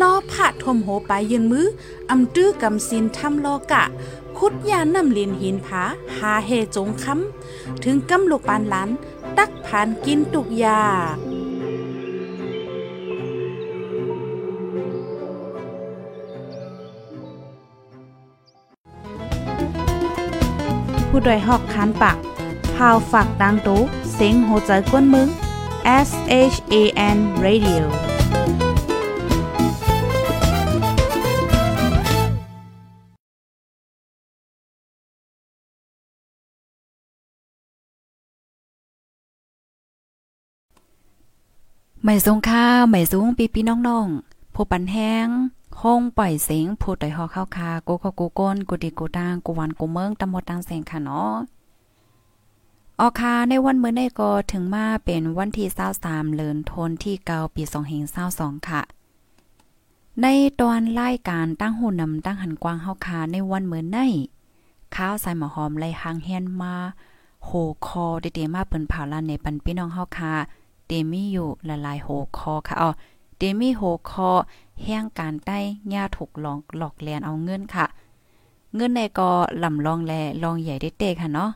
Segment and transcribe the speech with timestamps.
[0.00, 1.66] ลอผ่าทมโหไปยืนมือ
[2.10, 3.84] อำตื้อกำสินทำลอกะ
[4.38, 5.82] คุดยานำเลียนหินผา
[6.16, 8.88] หาเฮจงคำถึงกำลูกปานหลาน
[9.38, 10.80] ตักผ่านกินตุกยา
[21.18, 22.18] ผู้ดยหอกคานปาก
[22.76, 23.80] พาวฝากดังตู้
[24.14, 25.28] เซ็งโหใจกวนมึง
[26.06, 26.10] S
[26.52, 26.74] H A
[27.16, 27.84] N Radio
[42.04, 45.28] ไม่สงค่าไม่สูงปีปีน้องๆผู้ปันแห้ง
[45.82, 51.34] ห้องปล่อยเสียงผู้ต่อยหอเข้าคากูเขากูก้นกูดีกูตางกูวันกูเมืองตำหมดตังแสงค่ะเนาะ
[53.00, 55.68] ออคาในวันเมื่อในก็ถึงมาเป็นวันที่
[56.00, 57.62] 23เลือนทนที่เกาปี
[58.16, 58.82] 2522ค่ะ
[60.22, 60.26] ใน
[60.60, 63.98] ตอนรายการตั้งหูนำตั้งหันกว้างเฮาคาในวันเมื่อใน
[64.94, 66.74] ข้าวใส่หมอหอมไล่หางเฮียนมา
[67.44, 67.50] โห
[67.86, 70.32] คอเดๆมาเปิ้นเผาลานในปันพี่น้องเฮาคา
[70.86, 72.08] เตมีอยู่ละลายโห
[72.38, 72.90] คอค่ะอ๋อ
[73.38, 74.30] เดมีโหคอ
[74.82, 75.58] แห้งการใต้
[75.94, 77.86] ย่าถูกหลอกหลอกแลนเอาเงินค่ะ
[78.74, 79.30] เงินในก็
[79.62, 80.12] ลำลองแล
[80.42, 81.50] ลองใหญ่ได้เตะค่ะเนาะ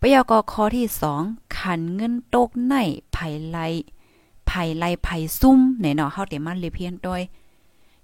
[0.00, 1.22] ปยกคอที่สอง
[1.58, 2.74] ขันเงินตกใน
[3.12, 3.16] ไผ
[3.48, 3.58] ไล
[4.46, 5.08] ไผไลไผ
[5.40, 7.20] ซุ่มไหนเนาะเฮาเตมันเลยเพียนโดย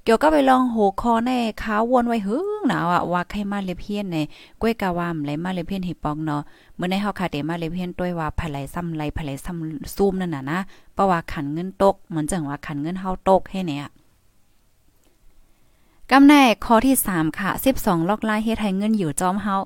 [0.06, 4.16] เกี่ยวก็ไปลองโหคอในขาวนไว้หึงหนาวอะว่าใครมาเลเพียนใน
[4.60, 6.42] ก้วยกาวามไหลมาเลเพียนหิปองเนาะ
[6.76, 10.58] เมื่อในเฮาคาเตมาเลเพียนต้วยว่าไผไหลซ้ำไหลไผไหลซ้ำซูมนั่นน่ะนะ
[10.94, 13.88] เพราะว่าขันเงินตกเหมือนจังว่าขันเงินเฮาตกให้เนี่ย
[16.12, 19.56] กำแน่ข้อที่3ค่ะ12ล็อกไล่เฮ็ดให้เงินอยู่จอมเฮา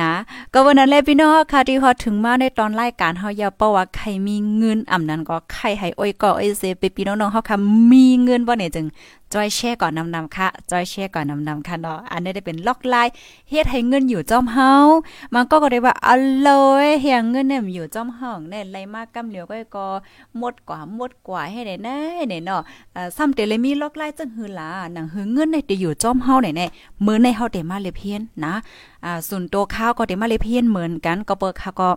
[0.00, 0.12] นะ
[0.52, 7.56] ก็วันนั้นแหละพี่น้องค่ะที่ฮอดถึงมาในตอนรายการเฮาอย่าเป้าว่าใครมีเงินอำนั้นก็ใครให้อ้อยก็อ้อยเซไปพี่น้องๆเฮาค่ะ
[7.92, 8.86] มีเงินบ่เนี่ยจึง
[9.34, 13.12] จอยแชร์ก่อนนำๆค่ะจอยแชร์ก่อนนำๆค่ะเนาะอันนี้ได้เป็นล็อกไลน์
[13.50, 14.72] เฮ็ดให้เงินอยู่จอมเฮา
[15.34, 16.08] มันก็ก็ได้ว่าอ
[16.46, 19.86] ร่อยเฮียเงินเนี่ยอยู่จอมห้องเนี่ยไหลมากกำเหลียวก็ก็
[20.38, 21.98] หมดกว่าหมดกว่าให้ได้แน่
[22.28, 22.60] เนี่ยเนาะ
[22.92, 26.68] เอ่อซ้ำเตเลยมีล็อกไลน์จังหือล่ะหนังหือเงินเนี่ยจะอยู่จอมเฮาเนี่ย
[27.06, 28.54] มื้อในเฮาได้มาเลยเพียนนะ
[29.04, 31.88] อ่าส่วนตัวข้าวก็ได้มาเลยเพียนเหมือนกันก็เปิดค่ะก็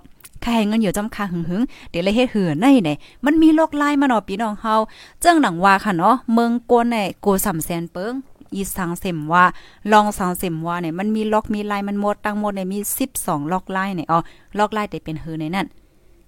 [0.43, 2.89] ค่ให้เงินอยู่จำคาหึงหึงเดี๋ยวเลยเฮ็ดหือในไหน
[3.25, 4.75] มันมีโลกลายมาเนาะพี่น้องเฮา
[5.21, 8.13] เจ้งหนังว่าค่ะเนาะเมืองกวนเนี่ยกูสำแสนเปิง
[8.53, 9.45] อีสังเสมว่า
[9.91, 12.77] ลองสังเสมว่าเนี่ยมันมีล็อกมีลายมันหมดตั้งหมดเนี่ยมี
[13.15, 14.19] 12 ล็อกลายเนี่ยอ๋อ
[14.57, 15.65] ล็อกลายแต่เป็นหือในนั้น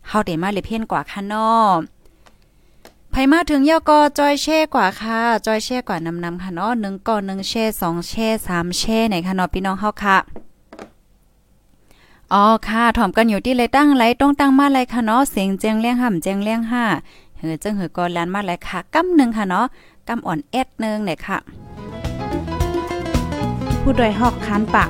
[0.07, 1.69] เฮาได้มาเลยเพี้ยนกว่าค่ะเนาะ
[3.11, 10.17] ไผมาถึงยอก็จอยแช่กว่าค่ะ จอยแช่กว่านำนำค่ะเนาะ1ก่อ1แช่2แช่3แช่ไหนค่ะเนาะพี่น้องเฮาค่ะ
[12.33, 16.83] อ๋อค่ะถ่อมกันอยู่ที่เลยตั้งไรต้องตั้งมาไรค่ะเนาะเสียงแจงเลี้ยงห่ำแจงเลี้ยงห้า
[17.37, 19.65] เหือจังเหือก่อนลานมาไรค่ะกำหนึ่งค่ะเนาะ
[20.07, 21.37] กำอ่อนแอดนึงเนี่ยค่ะ
[23.81, 24.89] ผู้ดยหอกคันปาก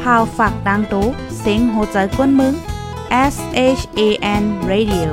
[0.00, 1.06] พาวฝากดังตู้
[1.38, 2.54] เสียงโหใจกวนมึง
[3.34, 3.36] S
[3.78, 4.00] H A
[4.42, 5.10] N Radio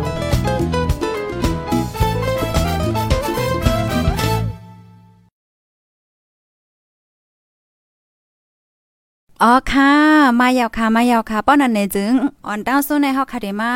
[9.44, 9.92] อ๋อค่ะ
[10.40, 12.14] มายาวค่ะ มายาวค่ะ ป้อนอันเนจึง
[12.48, 13.72] อ่อนตั้งสู้ในเฮาคาเดมา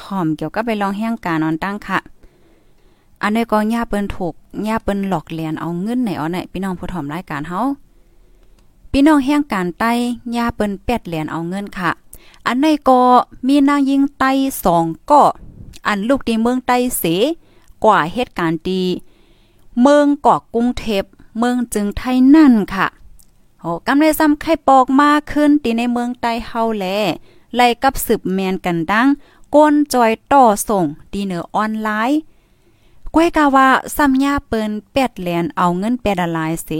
[0.00, 1.98] ถ่อมเกี่ยวกับไปลองแห่งการอ่อนตั้งค่ะ
[3.22, 4.34] อันนี้ก็ย่าเปิ้นถูก
[4.68, 7.60] ย่าเปิ้นหลอกเลียนเอาเงินไหนเอาไหนพี่น้องผู้ถ่อมรายการเฮา
[8.92, 9.92] พี่น้องแห่งการใต้
[10.36, 11.90] ย่าเปิ้นแปดเหรียญเอาเงินค่ะ
[12.46, 13.00] อันในก็
[13.46, 14.30] มีนางยิงไต้
[14.64, 15.22] สองก็
[15.86, 17.04] อันลูกดีเมืองไต้เส
[17.84, 18.82] กว่าเหตุการณ์ดี
[19.82, 21.04] เมืองเกาะกรุงเทพ
[21.38, 22.86] เมืองจึงไทยนั่นค่ะ
[23.62, 26.86] โหกำเลยซ้ำไข่ปอกมากขึ้นตีในเมืองใต้เฮาแล
[27.56, 29.08] ไล่กับสืบแมนกันดัง
[29.54, 32.18] ก้นจอยต่อส่งดีเนอออนไลน์
[33.14, 36.70] ก้วยกาว่าซ้ำยาเปิ้นแปดแลนเอาเงินแปดลายเส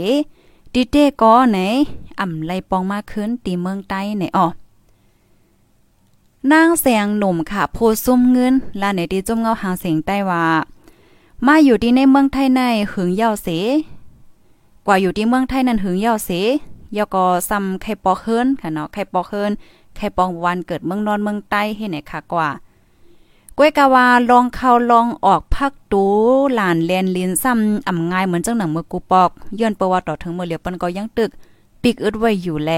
[0.73, 1.57] ดิเต้ก็ไหน
[2.19, 4.47] อ่ำไล่ปองมากขึ้นตีเมืองใต้ไหนอ้อ
[6.51, 10.45] นางแสงหนุ่มค่ะ โพซุ่มเงินลาในที่จมเงาหางเสียงใต้ว่า
[11.45, 13.47] มาอยู่ที่ในเมืองไทยในหึงเยาเส
[14.87, 16.29] กว่าอยู่ที่เมืองไทยนั้นหึงเยาเส
[16.97, 19.51] ยอก็ซ้ำไข่ปอกเฮิรนค่ะเนาะไข่ปอกเฮิรน
[19.95, 22.49] ไข่ปองวันเกิดเมืองนอนเมืองใต้ให้ไหนค่ะกว่า
[23.57, 26.03] ก้วยกาวาลองเข้าลองออกพักตู
[26.53, 29.29] หลานเลียนลินซ้ำอ่ำง่ายเหมือนจังหนังเมื่อกูปอก
[29.59, 31.31] ย้อนประวัติต่อถึงเมื่อเหลียวเปิ้นก็ยังตึก
[31.81, 32.71] ปิกอึดไว้อยู่แล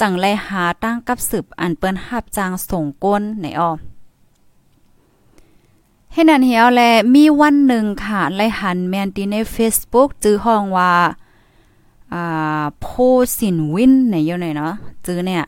[0.00, 3.70] จังไลหาตั้งกับสืบอันเปิ้นหับจางส่งก้นไหนอ้อ
[6.12, 6.82] ให้นั่นเหี่ยวแล
[7.14, 10.92] มีวันหนึ่งค่ะไลหันแมนตีใน Facebook จื้อห้องว่า
[12.14, 12.86] อ่าโพ
[13.38, 14.74] สินวินในอยู่ไหนเนาะ
[15.06, 15.42] จื้อเนี่ย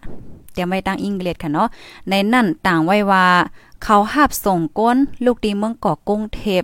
[0.52, 1.68] เตรียมไว้ตั้งอังกฤษค่ะเนาะ
[2.08, 3.26] ในนั่นต่างไว้ว่า
[3.82, 6.62] เขาหาบส่งก้นลูกดีเมืองเกาะกรุงเทพ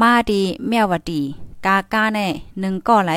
[0.00, 1.22] มาดีแมวดี
[1.66, 2.20] กากาใน
[2.60, 3.12] หนึ่งก่อไหล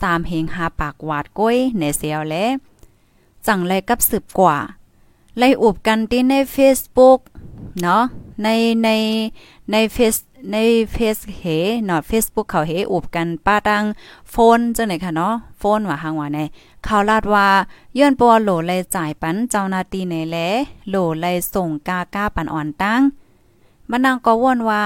[0.00, 2.34] สามเหงหาปากหวาดก้อยในเสียวแล
[3.46, 4.56] จังไรกับสืบกว่า
[5.38, 7.20] ไล่อุบกันที่ใน Facebook
[7.82, 8.02] เนาะ
[8.42, 8.48] ใน
[8.84, 8.88] ใน
[9.72, 10.16] ในเฟซ
[10.52, 10.56] ใน
[10.92, 11.42] เฟซเฮ
[11.84, 13.84] เนาะ Facebook เขาเฮอุบกันป้าตัง
[14.30, 16.38] โฟนจังไหนค่ะเนาะโฟนว่าหางว่าใน
[16.84, 17.46] เขาลาดว่า
[17.98, 20.36] ย้อนปัวโหลเลยจ่ายปันเจ้านาตีในแล
[20.88, 23.00] โหลเลยส่งกาก้าปันอ่อนตั้ง
[23.90, 24.84] มันนางก็ว่นว่า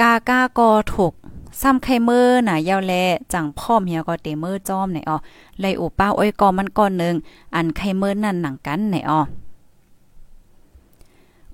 [0.00, 1.12] กาก้าก็ถูก
[1.60, 2.94] ซ้ำไข่มือน่ะยาวแล
[3.32, 5.16] จังพ่อมเฮียก็เตมือจอมไหนอ๋อ
[5.60, 7.14] ไลยอุป้าอ้อยกอมันก่อนหนึ่ง
[7.54, 9.20] อันไข่มือนั่นหนังกันไหนอ๋อ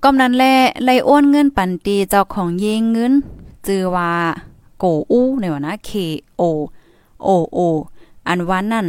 [0.03, 0.43] กำนั้นแล
[0.83, 3.13] ไลโอนเงินปันตีเจ้าของเยิงเงิน
[3.67, 4.11] จือว่า
[4.77, 5.89] โกอู้ในวะนะ K
[6.41, 6.43] O
[7.27, 7.59] O O
[8.27, 8.87] อันวันนั้น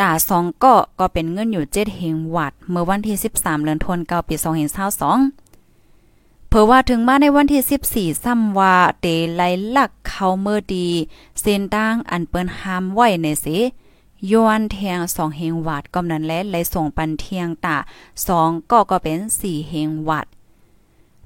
[0.00, 4.46] ตาสองก็ก็เป็นเงินอยู่เจ็ดเฮงวัด เมื่อวันที่ 13เดือนธันวาคมปี2022
[6.48, 9.06] เผอว่าถึงมาในวันที่ 14ซ้ำว่าเต
[9.36, 9.42] ไล
[9.76, 10.86] ลักเขาเมื่อดี
[11.40, 13.58] เส้นต่างอันเปิ้นห้ามไว้ในสิ
[14.30, 17.76] ยวนเทียงสองเฮงวัดกำนั้นและเลยส่งปันเทียงตา
[18.26, 20.26] สองก็ก็เป็นสี่เฮงวัด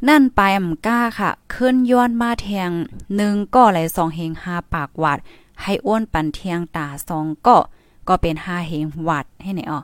[0.08, 2.70] นั่นไปอำก้าค่ะ ขึ้นย้อนมาเทียง
[3.16, 5.18] หนึ่งก็เลยสองเฮงห้าปากวัด
[5.62, 7.56] ให้อ้วนปันเทียงตาสองก็
[8.08, 9.80] ก็เป็นห้าเฮงวัดให้ไหนอ่อ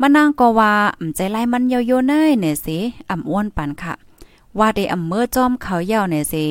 [0.00, 2.78] มานางก็ว่าอำใจไล่มันเยโยเนยเนี่ยสิ
[3.08, 3.94] อ่ำอ้วนปันค่ะ
[4.58, 6.44] ว่าได้อำเมื่อจอมเขาเย่าเนี่ยสิ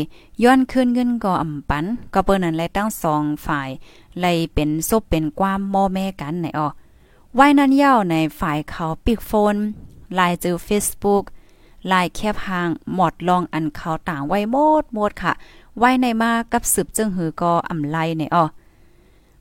[0.44, 3.69] ย้อนขึ้นเงินก็อำปัน ก็เปิ้นนั้นเลยตั้งสองฝ่าย
[4.21, 6.67] ไลยเป็นซบเป็นความมอแม่กันไหนออ
[7.35, 9.55] ไว้นั้นเย่าในฝ่ายเขาปิกโฟน
[10.17, 11.23] ลายจือ Facebook
[11.91, 15.33] ลายแคบหางหมดลองอันเขาต่างไว้หมดหมดค่ะ
[15.79, 18.45] ไว้ในมากับสืบจึงหือก็อำไลในออ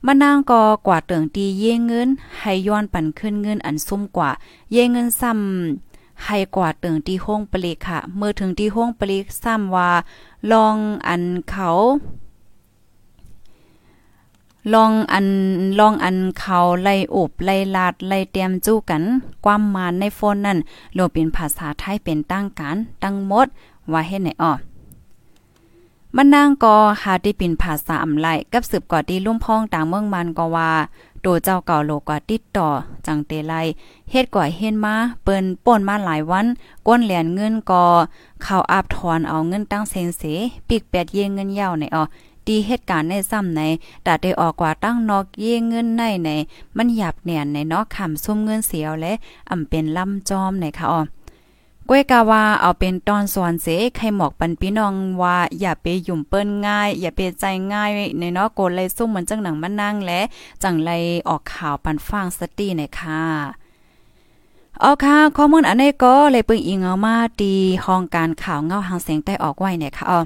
[0.07, 4.31] มานางก็กว่าเติงตีเย่เงิน ให้ย้อนปันขึ้นเงินอันซุ่มกว่า
[4.73, 5.86] เย่เงินซ้ำ
[6.25, 9.91] ให้กว่าเติงที่ห้องปลีกค่ะ เมื่อถึงที่ห้องปลีกซ้ำว่า
[10.53, 10.77] ลอง
[11.09, 11.71] อันเขา
[14.75, 15.27] ลองอัน
[15.79, 19.03] ลองอันเขาไล่อบไล่ลาดไล่เตรียมจู้กัน
[19.45, 20.59] ความมานในโฟนนั่น
[20.95, 23.47] โลเป็นภาษาไทยเป็นตั้งการตั้งหมด
[23.93, 24.53] ว่าเฮ็ดไหนอ้อ
[26.17, 30.71] มันนางก็หาที่เป็นภาษาอำไลกับสืบก่อที่ลุ่มพ้องต่างเมืองมันก็ว่า
[31.29, 32.69] โตเจ้าเก่าโลกว่าติดต่อ
[33.07, 33.55] จังเตไล
[34.11, 36.47] เฮ็ดก่อยเฮ็ดมาเปิ้นป่นมาหลายวัน
[36.87, 37.85] ก้นเหรียญเงินก็
[38.43, 40.23] เข้าอาบถอนเอาเงินตั้งเซนเส
[40.69, 42.05] ปีกแปดเยงเงินยาวในออ
[42.47, 43.61] ตีเหตุการณ์ในซ้ำใน
[44.05, 46.31] แต่ได้ออกกว่าตั้งนอกเย่เงินในใน
[46.77, 49.13] มันหยับแหน่นในนอกคำซุ่มเงินเสียวและ
[49.51, 51.01] อำเป็นลำจอมในค่ะอ๋อ
[51.89, 53.67] ก้วยกาวาเอาเป็นตอนสอนเส
[53.97, 60.21] ใครหมอกปันพี่น้องว่าอย่าไปยุ่มเปิ้นง่าย อย่าไปใจง่ายในเนาะโกนเลยซุ่มเหมือนจังหนังมันนั่งและ
[60.63, 60.91] จังไร
[61.29, 63.23] ออกข่าวปันฟังสตีในค่ะ
[64.81, 67.53] เอาค่ะข้อมูลอันนี้ก็เลยปึงอิงเอามาตี
[67.85, 70.21] ห้องการข่าวเงาหางเสียงใต้ออกไว้เนี่ยค่ะอ๋อ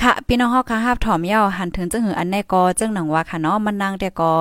[0.00, 4.32] ค่ะพี่น้องเฮาค่ะฮับถอมเย้าหันถึงจังหืออันแน่กอจังหนังว่าค่ะเนาะมันนางแต่กอ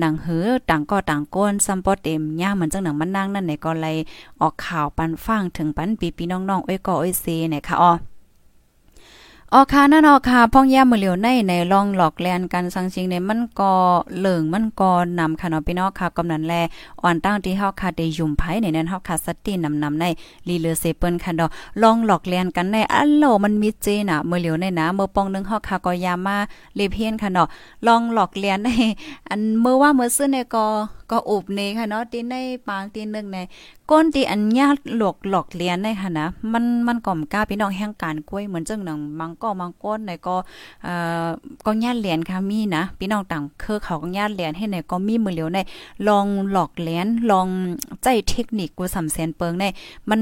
[0.00, 3.96] หนังหือต่างก็ต่างก้นซัมปอเต็มย่าเหมือนจังหนังมันนางนั่นไหนก็เลย
[4.40, 7.92] ออกข่าวปันฟังถึงปันปีพี่น้องๆอ้อยก็อ้อยเซเนี่ยค่ะอ๋อ
[9.54, 13.72] ออค่ะนั่นออค่ะพ่องย่ามือเหลียวในในลองหลอกแลนกันสังชิงในมันก็
[14.18, 16.54] เหลิงมันก็นำค่ะเนาะพี่น้องค่ะกำนันแล
[17.02, 20.04] อ่อนตั้งที่เฮาค่ะได้ยุ่มไผในนั้นเฮาค่ะสตินำนำใน
[20.48, 21.46] ลีเลเซเปิ้นค่ะดอ
[21.82, 26.36] ลองหลอกแลนกันในอัลโลมันมีเจน่ะมือเหลียวในนะเมื่อปองนึงเฮาค่ะก็ยามา
[26.76, 27.48] เลเพียนค่ะเนาะ
[27.86, 28.68] ลองหลอกแลนใน
[29.28, 30.66] อันเมื่อว่าเมื่อซื้อในก็
[31.10, 32.34] ก็อุบเนค่ะเนาะตีใน
[32.68, 33.38] ปางตีนึงใน
[33.90, 40.36] ก้นตีอันญาติหลอกหลอกเลียนได้ค่ะนะมันมันก่อมกล้าพี่น้องแห่งการกล้วยเหมือนจังหนังมังก็มังก้นในก็
[40.84, 41.28] เอ่อ
[41.66, 45.58] ก็ญาติเลียนค่ะมีนะพี่น้องต่างเคอเขาก็ญาติเลียนให้ในก็มีมือเหลียวใน
[46.08, 47.46] ลองหลอกเลียนลอง
[48.02, 49.64] ใจเทคนิคกูสำเสนเปิงใน
[50.10, 50.20] มัน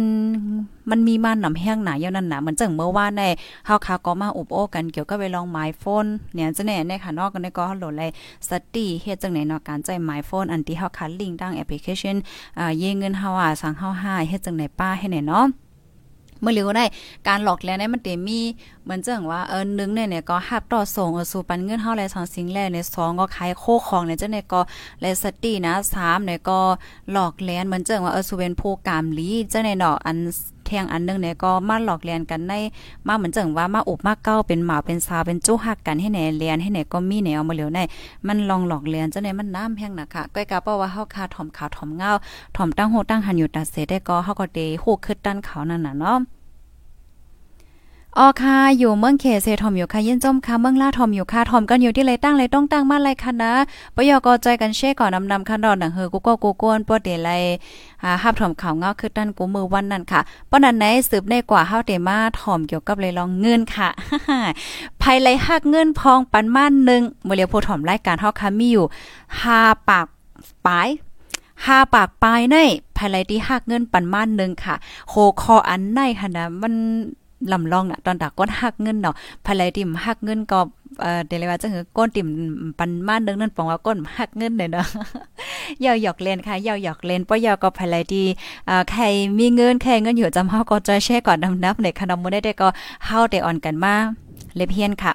[0.91, 3.25] มันมีมานำแห้งหนาเยานั่นน่ะเหมือนจังเมื่อวานใน
[3.67, 8.11] เฮาคาก็มาอุบโอ้กันเกี่ยวกับไปลองไมโฟนเนี่ยจะแน่ในค่ะนอกกันในก็โหลดเลย
[8.49, 12.17] สติเฮ็ดจังไหนเนาะการใจไมโฟนอันที่เฮาคันลิงตั้งแอปพลิเคชัน
[12.59, 15.47] อ่าเยเงินเฮาอะสั่งเฮาหาเฮ็ดจังไหนป้าให้ไหนเนาะ
[16.41, 16.85] เมื่อเร็วได้
[17.29, 18.41] การหลอกแล้วเนี่ยมันเตมี
[18.85, 24.61] เหมือนเจังว่าเออนึงเนี่ยเนี่ยก็ฮับต่อส่งเออสู่ปันเงินเฮาแลสองสิ่งแรกใน2ก็ขายโคของเนี่ยเจังได๋ก็
[25.01, 26.59] แลสตินะ3เนี่ยก็
[27.13, 30.17] หลอกแลนเหมือนเจังว่าเออสู่เป็นโปรแกรมลีเจังได๋เนาะอัน
[30.67, 32.53] แทงอันนึงเนี่ยก็มาหลอกเลียนกันใน
[33.07, 37.81] มาเหมือนจังว่ามาอบมาเก้าเป็นหมาเป็นซาเป็นจู้หักกันให้ไหนเลียนให้ไหนก็มีแนวมาเหลียวใน
[38.27, 42.13] มันลองหลอกเลียนจังไหนมันน้ำแห้งนะคะก้อยกะเป้าว่าเฮาคาถ่อมขาวถ่อมเงา
[42.57, 46.19] ถ่อมตั้งโหตั้งหันอยู่ตัดเสได้ก็เฮาก็เดโหคึดด้านเขานั่นน่ะเนาะ
[48.21, 53.53] ออค่ะ อยู่เมืองเขเซทอมอยู่ค่ะยินจมค่ะเมืองลาทอมอยู่ค่ะทอมกันอยู่ที่ไรตั้งไรต้องตั้งมาไรค่ะนะ
[53.95, 57.43] ปยกอใจกันเช่ก่อนนำนำคันดอนหนังเฮอกูก็กูกนปวดเดลัย
[58.03, 60.21] อ่าฮับถอมข่าวเงาคือตั้นกูมือวันนั้นค่ะ
[60.51, 63.89] ป้อนั้นไหนสืบได้กว่าเฮาเตมาทอมเกี่ยวกับเลยลองเงินค่ะ
[65.03, 68.87] ภายไรหักเงินพองปันม่านหนึ่งเมื่อเลียวผู้ถอมรายการเฮาค่ะมีอยู่
[69.37, 70.07] 5ปาก
[70.67, 70.89] ปลาย
[71.65, 72.57] หาปากปลายใน
[72.97, 74.75] ภายไรที่หักเงินปันม่านหนึ่งค่ะ
[75.09, 76.75] โคคออันในค่ะนะมัน
[77.53, 79.15] ลำลองน่ะตอนดักก้นหักเงินเนาะ
[79.47, 80.61] ภายไรติ่มหักเงินก็
[81.01, 82.29] เอ่อเดเลยว่าจังหือก้นติ่ม
[82.79, 84.87] ปันม่านนึงนั่นปองว่าก้นหักเงินเนาะ
[85.85, 88.27] ยาวหยอกเล่นค่ะยาวหยอกเล่นป้อยาวก็ภายไรที่
[88.69, 89.05] อ่าใคร
[89.39, 92.69] มีเงินใครเงินอยู่จำเฮาก็จอยแช่ก่อนนำนับในขนมมื้อได้ก็
[93.07, 93.95] เฮาได้อ่อนกันมา
[94.55, 95.13] เล็บเฮียนค่ะ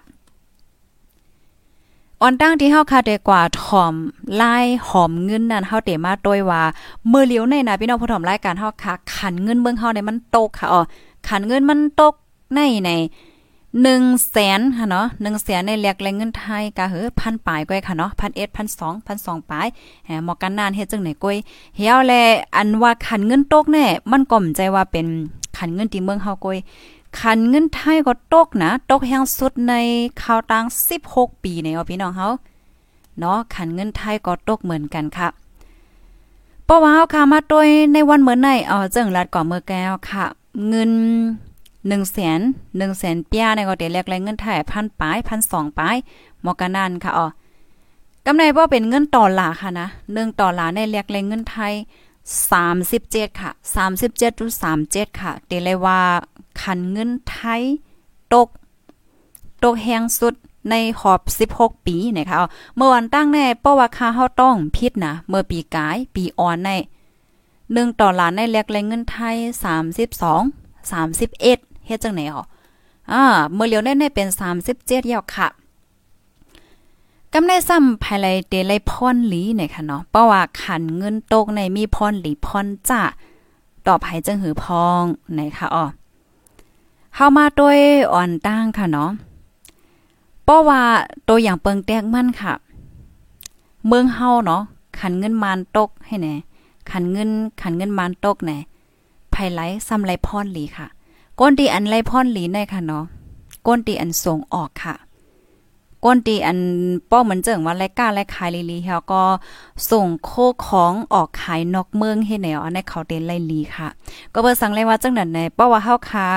[2.22, 3.94] ออนตั้งที่เฮาคาได้กว่าถอม
[4.38, 6.62] ไลายหอมเงินนั่นเฮาเตมาโดยว่า
[7.08, 10.82] เมื่อเลี้ยวในนะพี่น้องผู้ถอมรายการเฮาค่ะขันเงินเบิ่งเฮาได้มันโตค่ะอ๋อ
[11.28, 12.14] ขันเงินมันตก
[12.54, 12.92] ในใน
[13.82, 19.68] หนึ่งแสนค่ะเนาะหนึ่งแสนในแหลกแรงเงินไทยกะเหือพันปลายก้อยค่ะเนาะพันเอ็ดพันสองพันสองปลาย
[20.06, 21.38] แหมหมอกันนานเฮ็ดจังไหนก้อย
[21.78, 22.14] เฮียวแล
[22.56, 25.08] อันว่าขันเงินตกแน่มันก่อมใจว่าเป็น
[25.58, 26.58] ขันเงินที่เมืองเฮาก้อย
[27.20, 29.74] ขันเงินไทยก็ตกนะตกแห้งสุดใน
[30.22, 30.66] ข่าวต่าง
[31.04, 32.28] 16 ปีในเอาพี่น้องเฮา
[33.20, 35.28] เนาะขันเงินไทยก็ตกเหมือนกันค่ะ
[36.66, 40.26] เพราะว่าเฮาค่ะมาโดยในวันเหมือนในเอาเจิงลัดก่อเมื่อแก้วค่ะ
[40.70, 40.92] เงิน
[41.88, 42.40] หนึ่งแสน
[42.78, 45.96] หนึ่งแสนเปียในก็เดี๋ยวแลกแรงเงินไทยพันปลายพันสองปลาย
[46.46, 47.28] มอกันนันค่ะอ๋อ
[48.26, 51.74] กำไรว่าเป็นเงินต่อหลาค่ะนะหนึ่งต่อหลาในแลกแรงเงินไทย
[52.52, 56.02] สามสิบเจ็ดค่ะสามสิบเจ็ดจุดสามเจ็ดค่ะเดี๋ยวเลยว่า
[56.62, 57.62] คันเงินไทย
[58.34, 58.48] ตก
[59.64, 60.34] ตกแหงสุด
[60.70, 61.22] ในขอบ
[61.54, 62.38] 16 ปีนะคะ
[62.76, 66.70] เมื่อวันตั้งแน่เพราะว่าค่าเฮาต้องพิษนะ เมื่อปีกาย ปีอ่อนใน
[67.76, 69.36] 1ต่อล้านในแลกแรงเงินไทย
[70.16, 71.42] 32 31
[71.86, 72.44] เฮ็ดจังไหนอ๋อ
[73.12, 73.24] อ่า
[73.54, 74.28] เมื่อเลียวได้เป็น
[74.70, 75.48] 37ยาวค่ะ
[77.34, 83.02] กำในซ้ำภายไลเตไลพรหลีเนี่ยค่ะเนาะเพราะว่าขันเงินตกในมีพรหลีพรจ้า
[83.86, 85.04] ต่อภัยจังหือพอง
[85.38, 85.86] นะคะอ๋อ
[87.16, 87.80] เฮามาด้วย
[88.14, 89.12] อ่อนตั้งค่ะเนาะ
[90.44, 90.82] เพราะว่า
[91.28, 92.54] ตัวอย่างเปิงแตกมั่นค่ะ
[93.88, 94.62] เมืองเฮาเนาะ
[95.00, 96.36] ขันเงินมานตกให้แน่
[96.90, 97.30] ขันเงิน
[97.62, 98.58] ขันเงินมานตกแน่
[99.34, 100.88] ภายไหลซ้ำไรพรหลีค่ะ
[101.40, 103.06] ก้นตีอันไรพรหลีในค่ะเนาะ
[103.68, 104.96] ก้นตีอันส่งออกค่ะ
[106.06, 106.60] ก้นตีอัน
[107.10, 109.24] ป้อเหมือนเจิงว่าไรก้าไรขายลีลีเฮาก็
[109.92, 110.32] ส่งโค
[110.66, 113.88] ของออกขายนอกเมืองให้แนวในเขาเตนไรลีค่ะ
[114.34, 116.28] ก็เบิ่สั่งเลยว่าจังนั้นในเพราว่าเฮาคา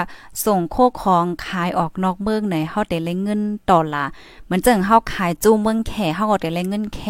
[0.45, 3.41] ส่งโคของขายออกนอกเมืองในเฮาได้ไรเงิน
[3.71, 4.05] ต่อละ
[4.45, 7.01] เหมือนเจิงเฮาขายจูเมืองแขเฮาก็ได้ไรเงินแข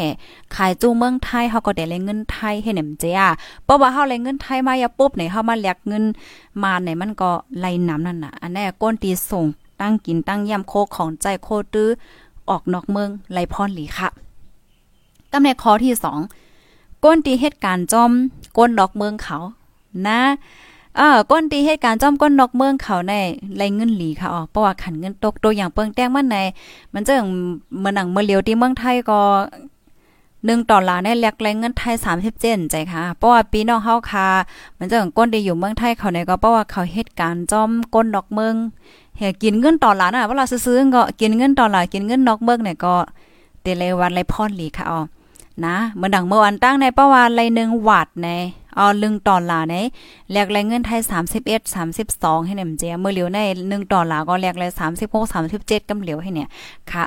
[0.54, 3.26] ขายจูเมืองไทยเฮาก็ได้ไรเงินไทยให้แหนมเจ้า
[3.64, 6.04] เพราว่าเฮาไรเงินไทยมาอย่าปุ๊บในเฮามาแลกเงิน
[6.62, 7.30] มาในมันก็
[7.60, 9.46] ไลน้ำนั่นน่ะอันแนี้ก้นตีส่ง
[9.80, 11.88] ตั้งกินตั้งย่ำโคของใจโคตื้อ
[12.50, 14.08] ออกนอกเมืองไลพรหลีค่ะ
[15.32, 16.20] กำในข้อที่สอง
[17.04, 18.12] ก้นตีเหตุการณ์จอม
[18.56, 19.38] ก้นดอกเมืองเขา
[20.06, 20.20] นะ
[20.96, 23.14] เออก้นตีเหตุการณ์จอมก้นนอกเมืองเขาใน
[23.56, 26.36] ไรเงินหลีค่ะอ๋อเพราะว่าขันเงินตกตัวอย่างเปิงแต้งมันใน
[26.94, 27.12] มันจะ
[27.80, 29.20] เมืองหนังเมื่อเลียวที่เมืองไทยก็
[30.44, 34.26] หนึ่งต่อลาในแลกแรงเงินไทยสามสิบเจนใจค่ะ เพราะว่าปีน้องเฮาค่ะ
[34.78, 38.54] มันจะก้นดีอยู่เมืองไทยเขาในก็เพราะว่าเขาเหตุการณ์จอมก้นดอกเมือง
[39.18, 42.94] เฮกินเงินต่อหลานอะเวลาซื้อก็กินเงินต่อหลานกินเงินนอกเบิกเนี่ยก็
[43.62, 45.00] เตเลวันไรพรหลีค่ะอ๋อ
[45.66, 48.28] นะเมื่อดังเมื่อวันตั้งในประวัติไรหนึ่งวัดใน
[48.76, 49.76] เอาลึงต่อหลาใน
[50.32, 51.00] แลกแรงเงินไทย
[51.38, 54.70] 31 32 ให้เนี่ยเจียเมื่อเหลียวใน1ต่อหลาก็แลกเลย
[55.04, 56.48] 36 37กำเหลียวให้เนี่ย
[56.92, 57.04] ค่ะ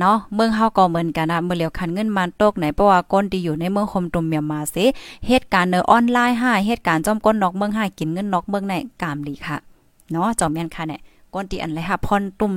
[0.00, 4.84] เนาะเมืองเฮาก็เหมือนกันนะเมื่อเหลียวคันเงินมันตกไหนเพราะว่าก้นที่อยู่ในเมืองคมตุมเมียมาสิ
[5.26, 9.56] เหตุการณ์เนอออนไลน์5เหตุการณ์จอมก้นนอกเมือง5กินเงินนอกเมืองในกามดีค่ะ
[10.10, 11.00] เนาะจอมแม่นค่ะเนี่ย
[11.34, 12.52] ก้นตีอันไรฮะพรตุ่ม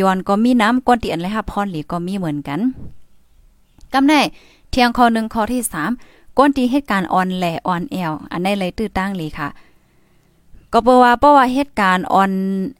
[0.00, 2.60] ย้อนก็มีน้ำก้นตีอันไรฮะพรหลีก็มีเหมือนกัน
[3.94, 4.20] กำแน่
[4.70, 5.90] เที่ยงข้อหนึ่งข้อที่สาม
[6.38, 9.48] ก้นตีเหตุการณ์ออนแหล่ออนแอลอันในเลยตื้อตั้งเลยค่ะ
[10.78, 12.32] ก็เพราะว่าเพราะว่าเหตุการณ์ออน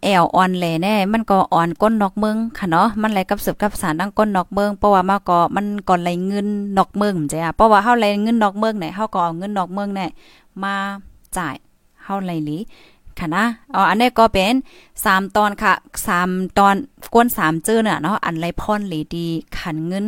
[0.02, 6.46] แอลออนแหล่แน่มันก็อ่อนก้นนอกเมืองค่ะเนาะมันไหลกับสืบกับสารดังก้นนอกเมืองเพราะว่ามาก็มันก่อนไหลเงิน
[6.78, 10.10] นอกเมืองจ้ะเพราะว่าเฮาไหลเงินนอกเมืองไหนเฮาก็เอาเงินนอกเมืองเนี่ย
[10.62, 10.74] มา
[11.36, 11.54] จ่าย
[12.04, 12.56] เฮาไหลหลี
[13.18, 14.54] ค่ะนะอ๋ออันนี้ก็เป็น
[14.94, 15.72] 3 ตอนค่ะ
[16.16, 16.74] 3 ตอน
[17.14, 19.26] กวน3เจอน่ะเนาะอันไรพรหลีดี
[19.58, 20.06] ขันเงิน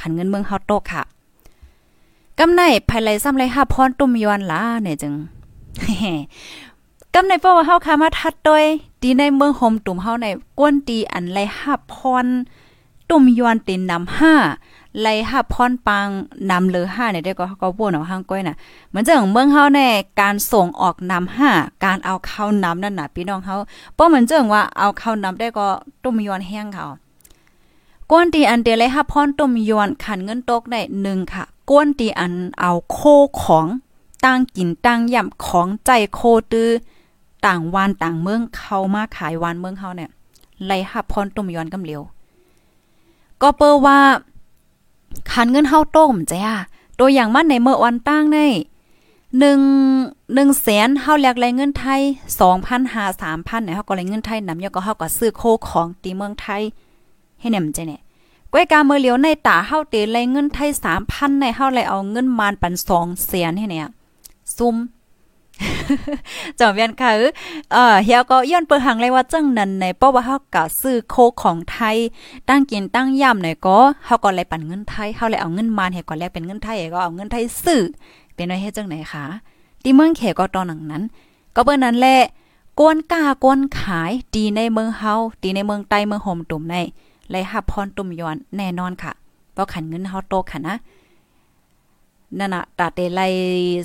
[0.00, 1.02] ขันเงินเมืองเฮาโตค่ะ
[2.38, 5.14] กำในภายไหลซ้ำไรห้าพรตุ่มยวนล่ะเนี่ยจึง
[7.14, 8.64] กำในเพราว่าเฮาคามาทัดโดย
[9.02, 10.26] ดีในเมืองโฮมตุ่มเฮาใน
[10.58, 12.26] กวนตีอันไรห้าพร
[13.10, 14.34] ตุ่มยวนตินนำห้า
[15.00, 16.08] ไล่หับพรปัง
[16.50, 18.56] นำเลอห้าเนี่ยได้ก็ก็บ่นเอาห้างก้อยน่ะ
[18.88, 19.88] เหมือนจังเมืองเฮาแน่
[20.20, 21.50] การส่งออกนำห้า
[21.84, 23.56] การเอาเข้านำนั่นน่ะพี่น้องเฮา
[23.96, 25.66] ป้อเหมือนจังว่าเอาเข้านำได้ก็
[26.04, 26.86] ต้มยอนแห้งเขา
[28.10, 32.98] ก้นตีอันเดเลหับพรต้มยอนขันเงินตกได้หนึ่งค่ะก้นตีอันเอาโค
[33.42, 33.66] ของ
[34.24, 36.20] ตั้งกินตั้งย่ำของใจโค
[36.52, 36.70] ตือ
[37.46, 40.10] ต่างวานต่างเมืองเข้ามาขายวานเมืองเฮาเนี่ย
[40.64, 42.02] ไหลหับพรต้มยอนกำเหลียว
[43.42, 43.98] ก็เปอว่า
[45.32, 46.54] คันเงินเฮาต้มจ้ะ
[46.98, 48.38] ตัวอย่างมันในเมื่อวันตั้งใน
[49.38, 49.60] หนึ่ง
[50.34, 52.00] หนึ่งแสนเฮาแลกไรเงินไทย
[52.40, 56.62] สองพันหาสามพันเนี่ยเฮาก็ไรเงินไทยนำยก็เฮาก็ซื้อโคของตีเมืองไทย
[57.40, 58.02] ให้แหนมใจเนี่ย
[58.52, 63.88] ก้อยกาเมื่อเหลียวในตาเฮาเตไรเงินไทยสามพันในเฮาเลยเอาเงินมานปันสองแสนให้เนี่ย
[64.56, 64.74] ซุ่ม
[66.58, 67.10] จอมเวียนค่ะ
[67.72, 71.96] เออเฮียก็ย้อนเปิดหังเลยว่าจังนั้นในเพราะว่าเฮาก็ซื้อโคของไทย
[72.48, 73.76] ตั้งกินตั้งย่ำหน่อยก็
[74.06, 77.82] เฮาก็เลยปั่นเงินไทยเฮาเลยเอาเงินมานให้ก็แลกเป็นเงินไทยก็เอาเงินไทยซื้อ
[78.34, 79.24] เป็นไว้เฮ็ดจังไหนคะ
[79.82, 81.02] ที่เมืองเขก็ตอนหนั้น
[81.56, 82.16] ก็เบิ่นั้นแหละ
[82.78, 85.12] กวนกากวนขายดีในเมืองเฮา
[85.42, 86.76] ดีในเมืองใต้เมืองโฮมตุ่มใน
[87.30, 89.12] เลยหับพรตุ่มย้อนแน่นอนค่ะ
[89.52, 90.76] เพราะขันเงินเฮาโตค่ะนะ
[92.38, 93.20] นั่นน่ะตาเตไล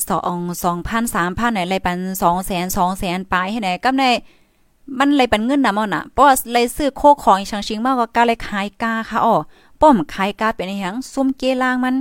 [0.09, 4.03] สองสองพันสามพันไหนไลปันสองแสนสองแสนปลายให้ไหนก็ใน
[4.99, 9.35] มันเลยปันเงินนำเอน่ะเพราะเลยซื้อโคของอีชังชิงมากกว่ากาเลยขายกาค่ะอ๋อ
[9.81, 11.95] ป้อมขายกาเป็นอีหยังซุ่มเกลางมัน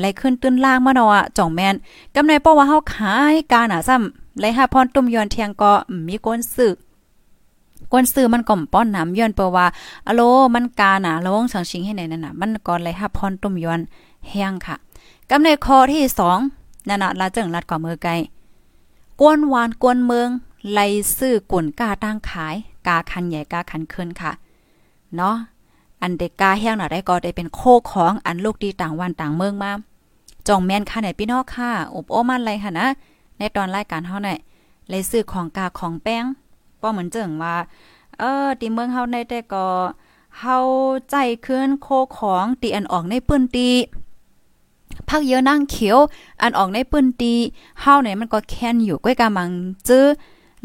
[0.00, 1.74] เลยขึ้นตื้นล่างมาเนาะจ่องแมน
[2.14, 5.72] กำในเพราะว่าเฮาขายกาน่ะซ้ำเลยหาพรตุ้มยอนเทียงก็
[6.08, 6.72] มีคนซื้อ
[7.92, 9.66] กวนซื้อมันก่อมป้อนน้ำย้อนเปว่า
[10.06, 10.20] อโล
[10.54, 13.80] มันกาหนาลงสังชิงให้ไหนนั่นน่ะมันก่อนเลยหาพรตุ้มย้อน
[14.28, 14.76] แห้งค่ะ
[15.30, 16.38] กำในคอที่สอง
[16.88, 18.12] นั่นน่ะลาจึงลัดกว่ามือไกล
[19.20, 20.28] กวนวานกวนเมือง
[20.72, 20.86] ไล่
[21.18, 22.54] ซื้อกวนกาตั้งขาย
[22.86, 24.32] กาคันใหญ่กาคันขึ้นค่ะ
[25.16, 25.36] เนาะ
[26.02, 27.60] อันเด็กกาแห้งน่ะได้ก็ได้เป็นโค
[27.92, 29.72] ของอันลูกดีต่างวันต่างเมืองมา
[30.48, 32.88] จองแม่นค่ะไหนพี่น้องค่ะอบโอ้มันไรค่ะนะ
[33.38, 34.38] ในตอนรายการเฮาเนี่ย
[34.88, 36.24] เลยซื้อของกาของแป้ง
[36.80, 37.56] ป้อเหมือนเจิงว่า
[38.18, 39.66] เออตีเมืองเฮาในแต่ก็
[40.40, 40.58] เฮา
[41.10, 41.16] ใจ
[41.46, 43.68] ขึ้นโคของตีอันออกในปื้นตี
[45.08, 45.98] พักเยอะนั่งเขียว
[46.42, 47.34] อันออกในปื้นตี
[47.80, 49.50] เฮาเนี่ยมันก็แค้นอยู่ก้อยกามัง
[49.88, 50.06] จื้อ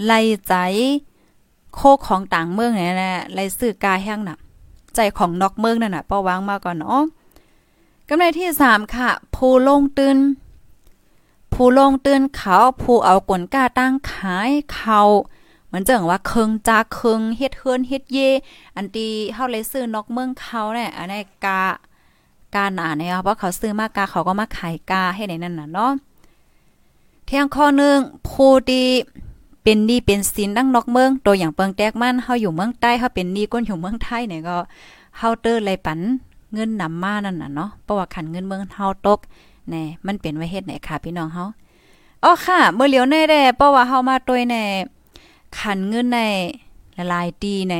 [0.06, 0.54] ไล่ใจ
[1.76, 4.38] โคของต่างเมืองเนี่ยนะไล่ซื้อกาแห้งน่ะ
[4.96, 7.02] ใจของนอกเมืองนั่นน่ะป้อวางมาก่อนเนาะ
[8.10, 10.18] กำไรที่สามค่ะ ผู้ลงตื่น
[11.54, 15.02] ผู้ลงตื่นเขาผู้เอากลกาตั้งขายเขา
[15.68, 18.20] เหมือนจังว่าเคิงจากเคิงเฮ็ดเฮือนเฮ็ดเย
[18.76, 21.62] อันที่เฮาเลยซื้อนอกเมืองเขาเนี่ยอันนี้กา
[22.56, 25.92] กาหนาเนี่ยเพราะเขาซื้อมากาเขาก็มาขายกาให้ในนั่นน่ะเนาะ
[27.26, 27.98] เที่ยงข้อนึง
[28.30, 28.86] ผู้ที่
[29.64, 34.58] เป็นดีเป็นสินดังนอกเมือง ตัวอย่างเปิงแตกมันเฮาอยู่เมืองใต้เฮาเป็นดีก้นอยู่เมืองไทยเนี่ยก็
[35.18, 36.00] เฮาเตอร์ไรปัน
[36.54, 39.20] เงินนำมานั่นน่ะเนาะเพราะว่าขันเงินเมืองเฮาตก
[39.70, 41.46] แน่มันเป็นไว้เฮ็ดไหนค่ะพี่น้องเฮา
[42.24, 44.64] อ๋อค่ะ เมื่อเหลียวแน่แด่เพราะว่าเฮามาตวยแน่
[45.60, 46.20] ขันเงินใน
[46.98, 47.76] ละลายตีใน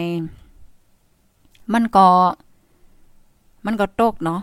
[1.74, 2.08] มันก็
[3.66, 4.40] มันก็ตกเนาะ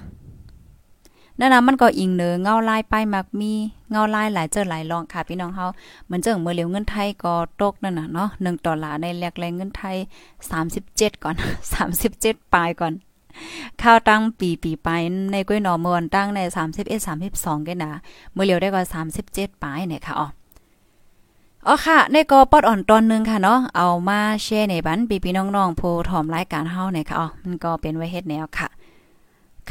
[1.40, 3.52] นั่นนะมันก็อิงเนอเงาลายไปมักมี
[3.90, 5.66] เงาลายหลายเจอหลายรองค่ะพี่น้องเฮา
[6.04, 9.96] เหมือนเจิงเมื่อเหลียวเงินไทยก็ตกนั่นน่ะเนาะ1ดอลลาร์ในแลกแรงเงินไทย
[10.60, 11.34] 37 ก่อน
[11.94, 12.92] 37 ปลายก่อน
[13.82, 14.88] ข้าวตั้งปีปีไป
[15.32, 16.40] ในกล้วยหนอเมื่อวันตั้งใน
[16.76, 17.92] 31 32กันนะ
[18.32, 18.82] เมื่อเหลียวได้ก็
[19.22, 20.28] 37ปลายเนี่ยค่ะอ๋อ
[21.66, 28.68] อ๋อค่ะ ในก็ปอดอ่อนตอนนึงค่ะเนาะเอามาแชร์ในบันปีพี่น้องๆผู้ถอมรายการเฮาเนี่ยค่ะอ๋อมันก็เป็นไว้เฮ็ดแนวค่ะ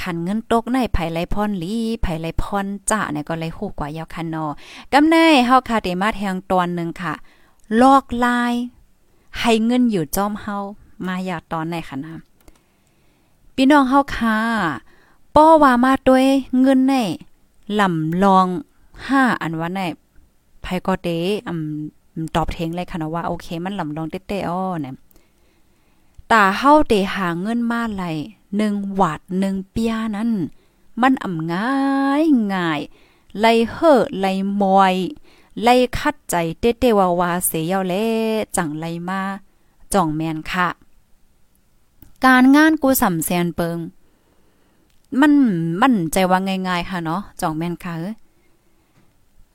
[0.02, 4.46] ขันเงินตกในไผไหลพรลีไผไหลพรจ้าเนี่ยก็เลยฮู้กว่ายาวคันนอ
[4.94, 7.14] กำในเฮาค่ะเตมาแทงตอนนึงค่ะ
[7.82, 8.54] ลอกลาย
[9.40, 10.58] ให้เงินอยู่จอมเฮา
[11.08, 12.16] มาอยากตอนไหนค่ะนะ
[13.56, 14.38] พี่น้องเฮาค่ะ
[15.36, 16.26] ป้อว่ามาด้วย
[16.62, 16.96] เงินใน
[17.80, 18.48] ลำลอง
[19.08, 19.80] ห้าอันว่าใน
[20.62, 21.08] ไผก็เต
[21.48, 24.96] อำตอบเทงเลยค่ะนะว่าโอเคมันลำลองเต้ๆอ้อเนี่ย
[26.32, 28.04] ตาเฮาเตหาเงินมาไหล
[28.58, 30.30] หนึ่งหวาดหนึ่งเปียนั้น
[31.02, 31.74] มันอ่ำง่า
[32.22, 32.80] ยง่าย
[33.40, 34.26] ไลเฮ่อไล
[34.62, 34.96] มอย
[35.64, 38.08] ไลคัดใจเต้เตวาวาเสียวเล่
[38.56, 39.22] จังไลมา
[39.94, 40.68] จ่องแมนค่ะ
[42.26, 43.78] การงานกูสำแสนเปิง
[45.20, 45.34] มัน
[45.82, 47.96] มันใจว่าง่ายๆค่ะเนาะจ่องแมนค่ะ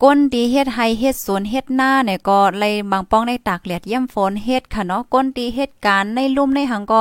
[0.02, 7.00] ก้นดีเฮ็ดไฮเฮ็ดสวนเฮ็ดหน้าเนี่ยก็เลยบางป้องในตากแดดเยี่ยมฝนเฮ็ดค่ะเนาะก้นดีเฮ็ดการในลุ่มในหังก็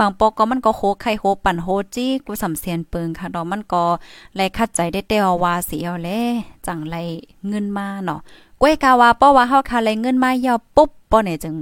[0.00, 3.84] บางปอกก็มันก็โคไข่โคปั่นโฮจี้กูสำเสียนเปิงค่ะเนาะมันก็
[4.34, 6.08] ไล่คัดใจได้เตวว่าเสียวแล
[6.66, 6.96] จังไล
[7.48, 8.20] เงินมาเนาะ
[8.60, 11.56] ก้วยกาว่าป้อว่าเฮาค่ะไลเงินมาเยาวปุ๊บป้อเนี่ยจึง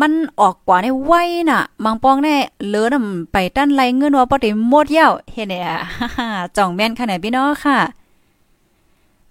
[0.00, 5.66] มันออกกว่าในไว้น่ะมังปองแน่เหลือนำไปตั้นไรเงินว่าบ่ได้หมดเย้าเฮ็ดเนี่ย
[6.56, 7.78] จ่องแม่นขนาดพี่น้องค่ะ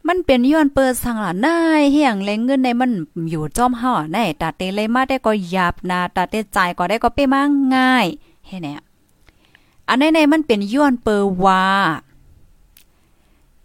[0.07, 2.91] มันเป็นย้อนเปิดสังหานนายเฮียงแรงเงินในมัน
[3.29, 7.41] อยู่จอมห่อในตาเตเลยมาได้ก็หยาบนาตาเตจ่ายก็ได้ก็เป้มา
[7.75, 8.07] ง่าย
[8.47, 8.83] เฮ็ดเนี่ย
[9.87, 11.63] อันในในมันเป็นย้อนเปิว่า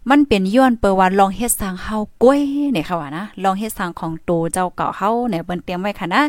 [0.09, 2.39] มันเป็นย้อนเปิว่าลองเฮ็ดสร้างเฮาก้วย
[2.73, 6.23] เนี่ยค่ะว่านะลองเฮ็ดสร้างของโตเจ้าเก่าเฮาเนี่ยเปิ้นเตรียมไว้ค่ะนะ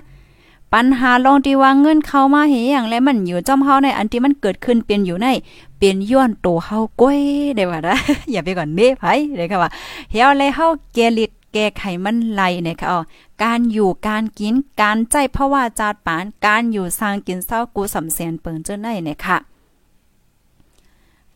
[0.73, 5.29] ปัญหาลองที่ว่าเงินเข้ามาเหียงและมันอยู่จอมเฮาในอันที่มันเกิดขึ้นเป็นอยู่ใน
[5.79, 7.21] เป็นย้อนโตเฮาก้อย
[7.57, 7.97] ได้ว่านะ
[8.31, 9.05] อย่าไปก่อนเด้ไผ
[9.37, 9.71] ได้ค่ะว่า
[10.11, 12.99] เฮียวเลยเฮาแกลิดแก้ไขมันไหลเนี่ยค่ะอ๋อ
[13.43, 19.37] การอยู่การกินการใจเพราะว่าจาดปานการอยู่สร้างกินเศร้ากูสำเสียนเปิงเจ้าในเนี่ยค่ะ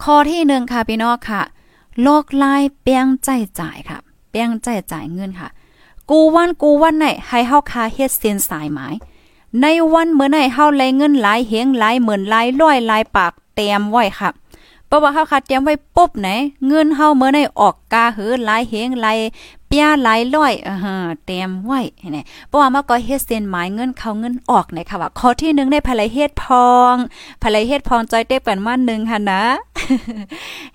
[0.03, 1.43] ข้อที่1ค่ะพี่น้องค่ะ
[2.03, 3.29] โลกลายเปียงใจ
[3.61, 3.99] จ่ายค่ะ
[4.31, 5.49] เปียงใจจ่ายเงินค่ะ
[6.11, 8.95] กูวันกูวันไหนให้เฮาคาเฮ็ดเส้นสายหมาย
[9.61, 14.31] ในวันเมื่อไหนเฮาแลเงินหลายเฮงหลายหมื่นหลายร้อยหลายปาก เตรียมไว้ค่ะ
[14.89, 16.29] เพราะว่าเฮาคัดเตรียมไว้ปุ๊บไหน
[16.67, 19.19] เงินเฮาเมื่อไหนออกกาหือหลายเฮงหลาย
[19.69, 21.81] เปียหลายร้อยเออเตรียมไว้
[22.17, 26.95] นี่เพราะว่ามาก็เฮ็ดเส้นหมายเงินเข้าเงินออกนะคะว่าข้อที่1ได้ภายเฮ็ดพอง
[27.43, 29.43] ภายเฮ็ดพองจอยเต็บกันมา1ค่ะนะ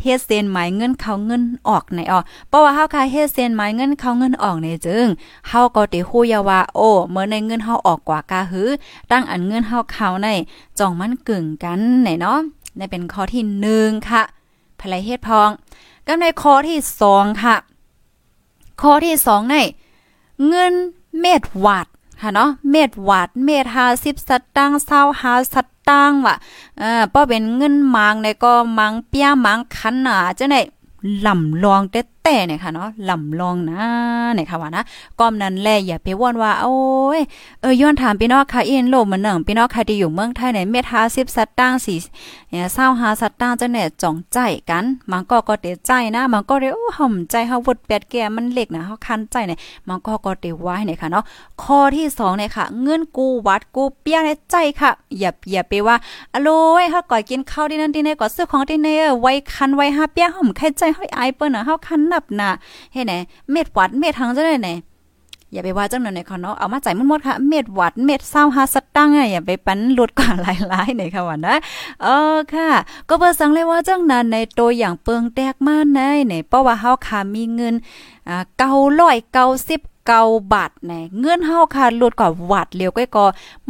[0.03, 5.07] เฮ็ดเส้นหมายเงินเข้าเงินออกในอ๋อเพราะว่าเฮาค่ะเฮ็ดเส้นหมายเงินเข้าเงินออกในจึง
[5.47, 8.69] เฮาก็ติฮู้ยาว่าโอ้เมื่อในเงินเฮาออกกว่ากาหือ
[9.11, 10.27] ตั้งอันเงินเฮาเข้าใน
[10.79, 12.39] จ่องมันกึ่งกันไหนเนาะ
[12.79, 14.23] นี่เป็นข้อที่หนึ่งค่ะ
[14.79, 15.49] ภายเฮ็ดพอง
[16.07, 17.55] ก็ในข้อที่สองค่ะ
[18.81, 19.55] ข้อที่สองใน
[20.47, 20.73] เงิน
[21.19, 21.87] เม็ดวัด
[22.21, 24.81] ค่ะเนาะเม็ดวัดเม็ดหาสิบสตางค์
[25.17, 25.55] 25ส
[25.89, 26.35] ตางค์ว่ะ
[26.79, 30.55] เออป้อเป็นเงินมังในก็มังเปียมังคันน่ะจังไหน
[31.25, 31.95] ลำลองเต
[32.29, 33.81] แต่เนี่ยค่ะเนาะลำลองนะ
[34.33, 34.83] เนี่ยค่ะว่านะ
[35.19, 36.77] ก้อมนั้นแลอย่าไปว่นว่า โอ้
[37.17, 37.21] ย
[37.61, 41.99] เออย้อนถามพี่น้องค่ะอ็นโลมันหนึ่งพี่น้องค่ะที่อยู่เมืองไทยในเมทาสิบสัตตังสี่
[42.49, 44.37] เนี่ยเศร้าหาสัตตังจะเนี่ยจ่องใจ
[44.69, 51.23] กันมันก็ก็เตใจนะมันก็เรียกห่มใจเฮาวดแปดแก่มันเล็กนะเฮาคันใจเนี่ยมันก็ก็เตไว้เนี่ยค่ะเนาะ
[51.63, 55.95] ข้อที่สองเนี่ยค่ะ เงินกูวัดกูเปียในใจค่ะอย่าอย่าไปว่า
[56.33, 56.49] อโล
[56.81, 62.49] ยเฮาก่อยกินข้าวที่นั่นที่นี่ก็ซื้อของที่นี่ไว้คันไว้หาเปียห่มแค่ใจเฮาไอเปิ้นน่ะเฮาคันนับนะ
[62.93, 63.13] เฮ็ดไหน
[63.51, 64.71] เม็ดหวัดเม็ดทางจะได้ไหน
[65.51, 71.55] อย่าไปว่าจังนั้นในค่ะเนาะเอามาจ่ายมันหมดค่ะ เม็ดหวัดเม็ดเศร้าฮาสตังค์อย่าไปปั้นลดกว่าหลายๆในค่ะว่านะ
[72.03, 72.69] เออค่ะ
[73.09, 77.75] ก็เปิดสังเลยว่าจังนั้นในตัวอย่างเปิงแตกมาในในเพราะว่าเฮาค่ะมีเงิน
[78.29, 79.45] อ่า990เกา
[79.79, 80.21] บา
[80.53, 83.25] บาทในเงื่อนเฮาค่ะลดกว่าวัดเลียวก็ก็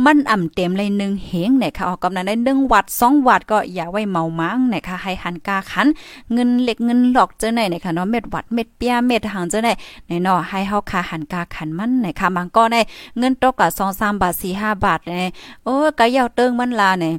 [0.05, 5.87] มันอ่ำเต็มเลย1เฮงเนี่ยค่ะออกกำนันได้1วัด2วัดก็อย่าไว้เมามังเนี่ยค่ะให้หันกาขัน
[6.33, 9.69] เงินเล็กเงินหลอกเจ้าไหนเนี่ยค่ะเนาะเม็ดวัดเม็ดเปียเม็ดหางเจ้าไหน
[10.07, 12.81] ในเนาะให้เฮาค่ะหันกาขันมันเนี่ยค่ะบางก็ได้
[13.17, 15.31] เงินตกก็2 3บาท4 5บาทเนี่ย
[15.63, 17.15] โอ้ก็ยาวเติงมันลาเนี่ย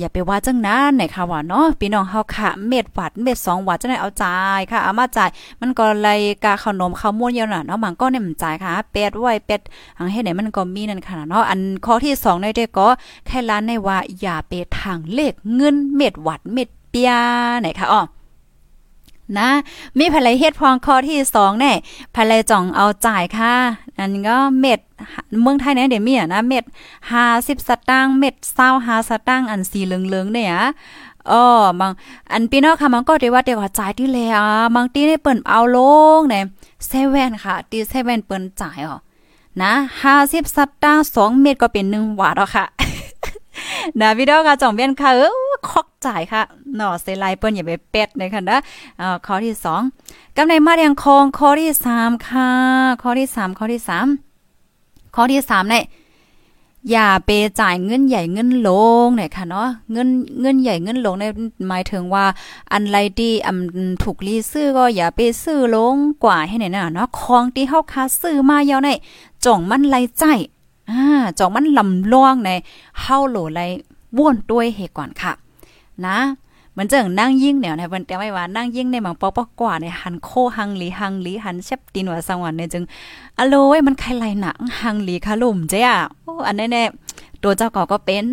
[0.00, 9.60] อย่าไปว่าจังนั้นไหนค่ะว่าเนาะพี่น้องเฮาค่ะ เม็ดหวัดเม็ดสองหวัดจังได๋เอาจ่ายค่ะเอามาจ่ายมันก็เลยกาขนมข้าวม้วนเยอะน่ะเนาะมันก็เนี่ยมันจ่ายค่ะเป็ดไว้เป็ด
[9.98, 12.86] หังเฮ็ดไหนมันก็มีนั่นค่ะเนาะอันข้อที่2ได้เด้ก็
[13.26, 17.10] แค่ร้านในว่าอย่าไปทางเลขเงินเม็ดหวัดเม็ดเปีย
[17.60, 18.02] ไหนค่ะอ๋อ
[19.38, 19.50] นะ
[19.98, 21.72] มีภรรยเฮ็ดพองข้อที่สองแน่
[22.16, 23.54] ภรรยจ่องเอาจ่ายค่ะ
[23.98, 24.80] อันก็เม็ด
[25.42, 26.64] เมืองไทยเนี่ยเดี๋ยวมีอะนะเม็ด
[27.12, 30.52] ห้าสิบสตางค์เม็ดเศร้าห้าสตางค์อันสีเหลืองๆเนี่ย
[31.30, 31.44] อ๋อ
[31.80, 31.92] บาง
[32.32, 34.42] อันพี่น้องค่ะมันก็ได้ว่าเดี๋ยวจ่ายที่แล้ว
[34.76, 35.78] บางทีได้เปิ่นเอาล
[36.18, 36.44] งเนี่ย
[36.86, 38.96] เซเว่นค่ะตีเซเว่นเปิ่นจ่ายอ๋อ
[39.62, 42.64] นะห้าสิบสตางค์สองเม็ดก็เป็นหนึ่งวาทแล้วค่ะ
[44.00, 45.34] นะพี่น้องค่ะจ่องเบี้ยนค่ะเออ
[45.68, 46.42] คอกจ่ายค่ะ
[46.76, 48.58] หน่อเซไลเปิ้นอย่าไปเป็ดเลยค่ะนะ
[49.00, 49.54] อ่าข้อที่
[49.96, 52.50] 2กำไรมาเรียงคองข้อที่3ค่ะ
[53.02, 53.82] ข้อที่3ข้อที่
[54.48, 55.84] 3ข้อที่3เนี่ย
[56.90, 58.70] อย่าไปจ่ายเงินใหญ่เงินล
[59.04, 60.08] งเนี่ยค่ะเนาะเงิน
[60.40, 61.24] เงินใหญ่เงินลงใน
[61.68, 62.24] หมายถึงว่า
[62.72, 68.88] อันไรที่อำถูกรีซื้อก็อย่าไปซื้อลงกว่าให้ไหนน่ะเนาะของที่เฮาค้าซื้อมาเยาใน
[69.44, 70.24] จ่องมันไรใจ
[70.90, 71.02] อ่า
[71.38, 72.50] จ่องมันลำลวงใน
[73.00, 73.60] เฮาโหลไร
[74.18, 75.32] ว่นด้วยเหตุก่อนค่ะ
[76.06, 76.18] นะ
[76.72, 82.84] เหมือนเจิงนั่งยิ่งเนี่ยนะเพิ่นแต่ไว้ว่านั่งยิ่งในหมังปอปอกว่าในหันโคหังหลีหังหลีหันเชบตีนว่าสังวันเนี่ยจึง
[83.38, 86.84] อโลยมันใครไหลหนังหังหลีคาลุ่มเจ้าโอ้อันนี้แน่
[87.42, 88.24] ตัวเจ้าก็ก็เป็น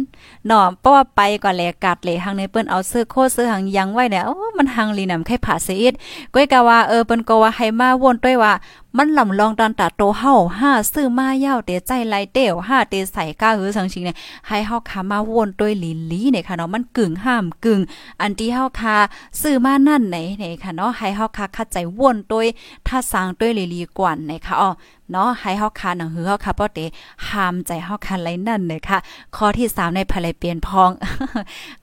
[0.47, 5.93] เนาะเพราะว่าไปก็แลกาดเลยหังในเปิ้นเอาซื้อโคซื้อหังยังไว้เนี่ยโอ้มันมันหลีนำไข่ผ่าเสียด
[6.34, 8.54] ก้อยกะว่าเออเปิ้นก็ว่าให้มาวนด้วยว่า
[8.97, 17.82] มันลำลองตอนตาโตเฮาห้าซื้อมาเย้าเตใจไหลเต้วห้าเตใส่ก้าหือสังชิงเนี่ยให้เฮาคามาวนด้วยลีลีเนี่ยค่ะเนาะมันกึ่งห้ามกึ่ง
[18.21, 18.95] อันที่เฮาคา
[19.41, 22.47] ซื้อมานั่นไหนเนี่ยค่ะเนาะให้เฮาคาคัดใจวนด้วย
[22.88, 24.71] ถ้าสร้างด้วยลีลีกว่านะคะอ๋อ
[25.12, 26.80] เนาะให้เฮาคาหนังหือเฮาคาป้อเต
[27.30, 28.97] ห้ามใจเฮาคาไรนั่นเลยค่ะ
[29.36, 30.89] ข้อที่3ในภายเปลี่ยนพอง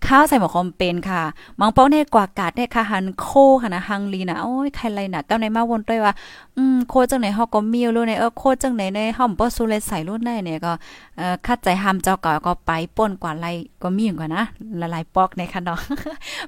[0.07, 1.23] ข้าวใส่หมอคอมเป็นค่ะ
[1.61, 3.29] มังเป้อในกว่ากาดเนี่ยค่ะหันโค
[3.62, 6.12] ค่ะนะหังลีนะโอ้ยใครไรนะก้าในมาวนด้วยว่า
[6.57, 10.73] อืมโคจังไหนเฮาก็มีรู้ในเออโคจังไหนในเฮาบ่สู้เลยใส่รุ่นได้เนี่ยก็
[11.17, 13.47] เอ่อคัดใจห้ามเจ้าก็ก็ไปป่นกว่าไร
[13.83, 14.43] ก็มิ่งกว่านะ
[14.81, 15.79] ละลายปอกในค่ะเนาะ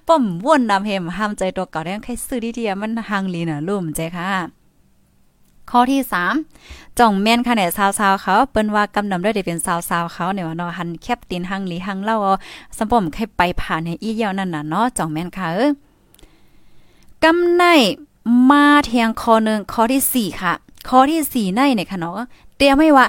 [0.07, 4.31] ป้อมวนนำเฮมห้ามใจตัวเก่าได้ใครซื้อดีๆมันหังลีน่ะลุ่มใจค่ะ
[5.71, 6.01] ข้อที่
[6.51, 12.17] 3จ่องแม่นค่ะเนี่ยสาวๆเขาเปิ้นว่ากำนำด้วยได้เป็นสาวๆเขาเนี่ยว่าเนาะหันแคบตีนหังหลีหังเล่า
[12.77, 15.71] สัมปมใครไปผ่านในอีเหี่ยวนั่นน่ะเนาะจ่องแม่นค่ะเออ
[17.25, 17.65] กำใน
[18.51, 20.53] มาเทียงข้อนึงข้อที่4ค่ะ
[20.89, 23.07] ข้อที่4ในเนี่ยค่ะเนาะเตรียมไว้ว่า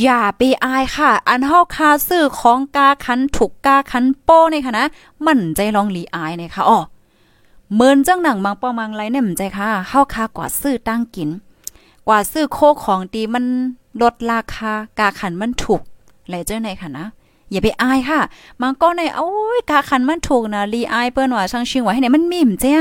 [0.00, 4.86] อย่าไปอายค่ะ อันเฮาคาซื้อของกาคันถูกกาคันโป้เนี่ยค่ะนะ
[5.26, 6.78] มันใจลองหลีอายเนี่ยค่ะอ๋อ
[7.74, 11.28] เมินจังหนังบางปอมังไรเนี่ยมันใจค่ะเฮาคากว่าซื้อตั้งกิน
[12.08, 13.44] กว่าซื้อโคของดีมัน
[14.02, 15.80] ลดราคากาขันมันถูก
[16.28, 17.06] ไหลเจ้าไหนค่ะนะ
[17.50, 18.20] อย่าไปอายค่ะ
[18.62, 22.80] มันก็ในโอ้ยกาขันมันถูกนะรีอายเปิ้นว่าช่างชิงไว้ให้เนี่ยมันมิ่มเจ้า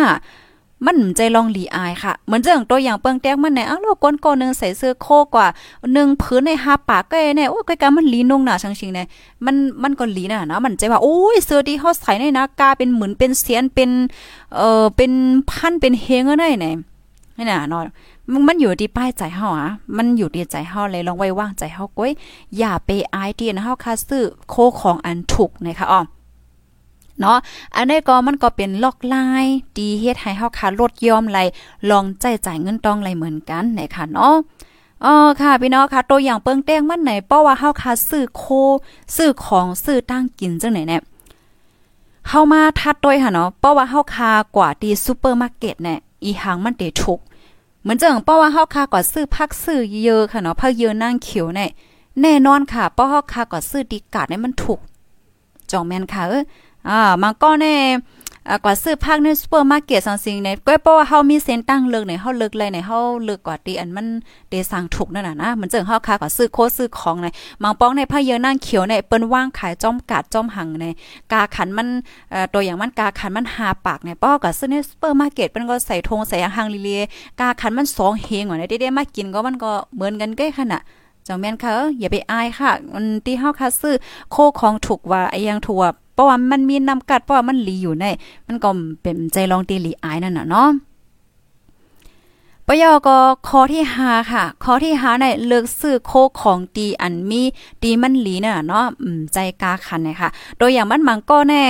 [0.85, 5.47] มันใจลองหลีอายค่ะ เหมือนเรื่องตัวอย่างเปิงแตกมันไหนอ้าวเราก้นก้นนึงใส่เสื้อโคกว่า
[5.93, 9.07] หนึ่งพื้นในห้าปากก็เนี่ยโอ้ยกามันหลีนุ่งหนาชังชิงเนี่ย
[9.45, 13.89] มันมันก็หลีน่ะนะมันใจว่าโอ้ยเสื้อที่เฮาใส่ในนะกาเป็นเหมือนเป็นเสียนเป็น
[14.55, 15.11] เอ่อเป็น
[15.49, 16.75] พันเป็นเฮงก็ได้เนี่ย
[17.37, 17.81] นี่น่ะเนาะ
[18.47, 22.11] มันอยู่ที่ป้ายใจเฮาอะมันอยู่ที่ใจเฮาเลยลองไว้ว่างใจเฮาก้อย
[22.57, 26.01] อย่าไปอายที่นะเฮาคาซื้อโคของอันถูกนะคะอ๋อ
[27.21, 27.37] เนาะ
[27.75, 29.45] อันนี้ก็มันก็เป็นล็อกลาย
[29.77, 31.39] ดีเฮ็ดให้เฮาคาลดยอมไหล
[31.89, 34.35] ลองใจจ่ายเงินต้องไหลเหมือนกันนะคะเนาะ
[35.05, 38.43] อ๋อค่ะพี่น้องค่ะตัวอย่างเปิงแต้งมันไหนเพราว่าเฮาคาซื้อโค
[39.15, 41.01] ซื้อของซื้อตั้งกินจังไหนเนี่ย
[42.27, 47.19] เฮามาทัดด้วยค่ะเนาะเพราว่าเฮาคากว่าที่ซูเปอร์มาร์เก็ตเนี่ยอีหังมันเตถูก
[47.81, 51.69] เหมือนจังเพราว่าเฮาคาก่อซื้อพักซื้อเยอะค่ะเนาะพักเยอะนั่งเขียวเนี่ย
[52.21, 54.79] แน่นอนค่ะเพราเฮาคาก่อซื้อดีกาดเนี่ยมันถูก
[55.71, 56.43] จองแม่นค่ะเออ
[56.87, 57.75] อ่ามันก็แน่
[58.63, 64.07] กว่าซื้อผักในซูเปอร์มาร์เก็ตสังสิงเนี่ยก็เพราะว่าเฮามีเส้นตั้งเลิกเนี่ยเฮาเลิกเลยเนี่ยเฮาเลิกกว่าตีอันมัน
[64.49, 67.27] เดสั่งถูกนั่นน่ะนะเหมือนเจิงเฮาค้ากว่าซื้อโคซื้อของใน
[67.63, 70.85] มังป้องในผ้าเยอะนั่งเขียวเนี่ยเปิ้นว่างขายจ้อมกาดจ้อมหังใน
[71.31, 71.87] กาขันมัน
[72.31, 76.89] เอ่อตัวอย่างมันกาขันมัน5ปากเนี่ยป้อก็ซื้อในซูเปอร์มาร์เก็ตเปิ้นก็ใส่ธงใส่หังลีเล
[77.39, 80.81] กาขันมัน2เฮงว่าเนี่ยได้ๆมากินก็มันก็เหมือนกันเก้ขนาด
[81.27, 83.95] จังแม่นค่ะอย่าไปอายค่ะมันที่เฮาคาซื้อ
[84.31, 85.79] โคของถูกว่าไอ้ยังถูก
[86.19, 88.05] ราะว่ามันมีนำกัดเพราะว่ามันหลีอยู่ใน
[88.47, 88.69] มันก็
[89.01, 90.69] เป็นใจลองตีหลีอายนั่นน่ะเนาะ
[92.67, 97.41] ปยอก็ข้อที่5ค่ะข้อที่5ในเลือกซื้อโคของตีอันมี
[97.83, 98.85] ตีมันหลีน่ะเนาะ
[99.33, 101.63] ใจกาคันนะคะโดยอย่างมันมังก็แน่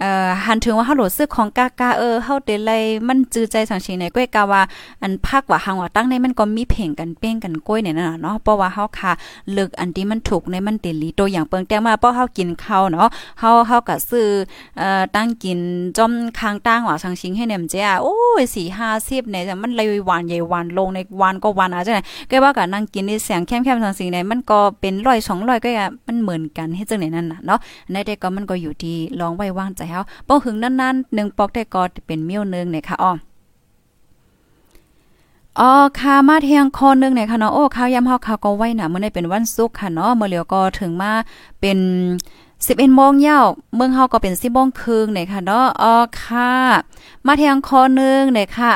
[0.00, 4.62] เอ่อหันถึงว่าเฮาโหลดซื้อของกากาเออเฮาเดลัยมันจื้อใจสังชิงในก้อยกาว่า
[5.02, 9.12] อันภาคว่าหังว่าตั้งในมันก็มีเพ่งกันเป้งกันก้อยเนี่ยนะเนาะเพราะว่าเฮาค่ะ
[9.52, 13.08] เลิกอันที่มันถูกในมันเตลีตัวอย่างเปิงแต้มาเพราะเฮากินข้าวเนาะ
[13.40, 14.28] เฮาเฮาก็ซื้อ
[14.78, 15.58] เอ่อตั้งกิน
[15.96, 25.70] จอมคางตั้งว่าสังชิงให้เนี่ยมเจ้าโอ้ย4 50เนี่ยมันเลยหวานใหญ่หวานลงในวันก็วันอะจังได๋ก็ว่าก็นั่งกินในเสียงแคมๆสังสิงในมันก็เป็น100 200ก็
[26.06, 27.58] มันเหมือนกันเฮ็ดจังได๋นั่นน่ะเนาะ
[27.92, 33.12] ในเด็กก็มันก็อยู่ที่ลองไว้วางใจเฮาบ่หึงนั้นๆหนึ่งปอกได้ก็เป็นเมี้ยวนึงเนี่ยค่ะอ๋อ
[35.60, 41.12] อ๋อค่ะมาเทียงคอนึงเนี่ยค่ะเนาะโอ้ข้าวยำเฮาข้าวก็ไว้น่ะมื้อนี้เป็นวันศุกร์ค่ะเนาะเมื้อเหลียวก็ถึงมา
[41.60, 41.78] เป็น
[42.38, 43.40] 11โมงเย้า
[43.76, 46.52] เมืองเฮาก็เป็น10โมงครึ่งเนี่ยค่ะเนาะอ๋อค่ะ
[47.26, 48.72] มาเทียงคอนึงเนี่ยค่ะ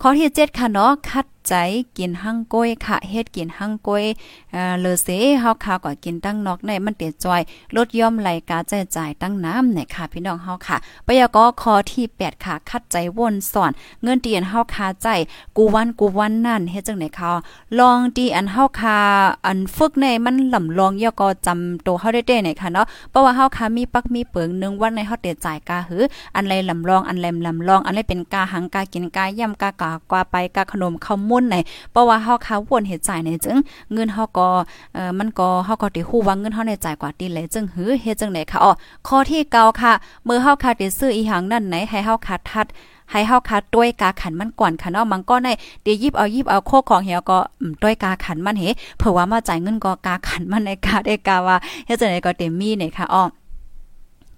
[0.00, 1.54] ข้อที่7ค่ะเนาะคัด ใจ
[1.98, 4.04] กินหั่งก้อยค่ะเฮ็ดกินหั่งก้อย
[4.52, 5.08] เอ่อเลอเส
[5.40, 7.40] เฮาค่ะก็กินตั้งนอกในมันเตียจอย
[7.76, 10.76] ลดย่อมไหลกาใจจ่ายตั้งน้ำเนี่ยค่ะพี่น้องเฮาค่ะ
[11.06, 15.08] ปยกข้อที่ 8 ค่ะคัดใจวนสอน เงินเตียนเฮาคาใจ
[15.56, 17.32] กูวันกูวันนั่นเฮ็ดจังไหนคะ
[17.78, 18.98] ลองดีอันเฮาคา
[19.46, 26.02] อันฝึกในมันลำลองยก็จำตัวเฮาได้เนี่ยค่ะเนาะเพราะว่าเฮาคามีปักมีเปิงนึงวันในเฮาเตียจ่ายกาหือ
[26.34, 31.56] อันไรลำลองอันแลมลำลองอันไรเป็นกาหังกากินกาย่ำกากากว่าไปกาขนมข้าวมนใน
[31.92, 33.58] เพราะว่าเฮาค้าวนเฮ็ดจ่ายในจึง
[33.92, 34.48] เงินเฮาก็
[34.94, 38.72] เอ่อมันก็เฮาก็ได้ฮู้ว่าเงินเฮาในจ่ายกว่าตีเลยจึงหือเฮ็ดจังได๋ค่ะอ๋อ
[39.08, 39.92] ข้อที่เก่าค่ะ
[40.24, 42.66] เมื่อเฮาคาได้ซื้ออีหังนั่นไหนให้เฮาคาทัด
[43.10, 45.48] ให้เฮาคาด้วยกาขันมันก่อนค่ะเนาะมันก็ใน
[45.82, 47.38] เดี๋ยวยิบเอายิบเอาโคของเหี่ยวก็
[47.82, 48.64] ด้วยกาขันมันเฮ
[48.98, 53.24] เผื่อว่ามาจ่ายเงินก็กาขันมันในกาได้กาว่าเฮ็ดจังได๋ก็เต็มมีเนี่ยค่ะอ๋อ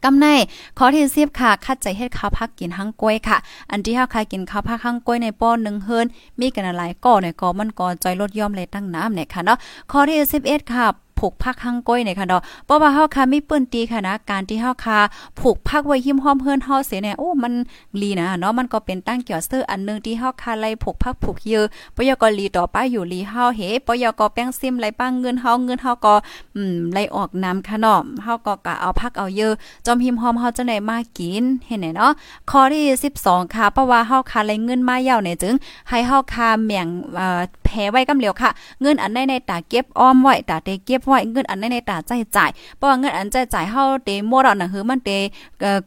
[0.06, 0.28] กำใน
[0.78, 3.36] ขอที่สิบค่ะ คัดใจเฮ็ดข้าวพักกินหั่งกล้วยค่ะ
[3.70, 6.06] อันที่เฮาค่ะกินข้าวพักหั่งกล้วยในป้อนหนึ่งเฮิน
[6.40, 9.58] มีกันหลายก่อหนก่อมันก่อจอยลดย่อมเลยตั้งน้ำเนี่ยค่ะเนาะ
[9.90, 10.16] ข้อที่
[10.46, 10.86] 11ค่ะ
[11.18, 14.98] ผูกพักข้างก้อยเนี่ยค่ะเนาะเพราะว่าเฮาค่ะมีปื้นตีค่ะนะการที่เฮาค่ะ
[15.40, 17.52] ผูกพักไว้หิมห้อมเฮือนเฮาเสียเนี่ยโอ้มัน
[18.00, 21.64] ลีนะเนาะมันก็เป็นตั้งเกี่ยวซื้ออันนึงที่เฮาค่ะไล่ผูกพักผูกเยอะ
[21.96, 26.14] ปยก็ลีต่อไปอยู่ลีเฮาเฮปยก็แป้งซิมไล่ป้างเงินเฮาเงินเฮาก็
[26.56, 29.52] อืมไล่ออกน้ำค่ะเนาะเฮาก็กะเอาพักเอาเยอะ
[29.86, 32.12] จอมหิมห้อมเฮาจะได้มากินเห็นไหนเนาะ
[32.50, 32.84] ข้อที่
[33.20, 35.54] 12ค่ะเพราะว่าเฮาค่ะไล่เงินมายาวเนี่ยจึง
[35.88, 38.50] ให้เฮาค่ะแม่งเอ่อแพ้ไว้กำเหลียวค่ะ
[38.80, 45.10] เงินอันใดในตาเก็บอ้อมไว้ตาเตเก็บไว้เงินอันใดในตาใจจ่ายเพราะว่าเงินอันใจจ่ายเฮาเตหมดอะนะคือมันเต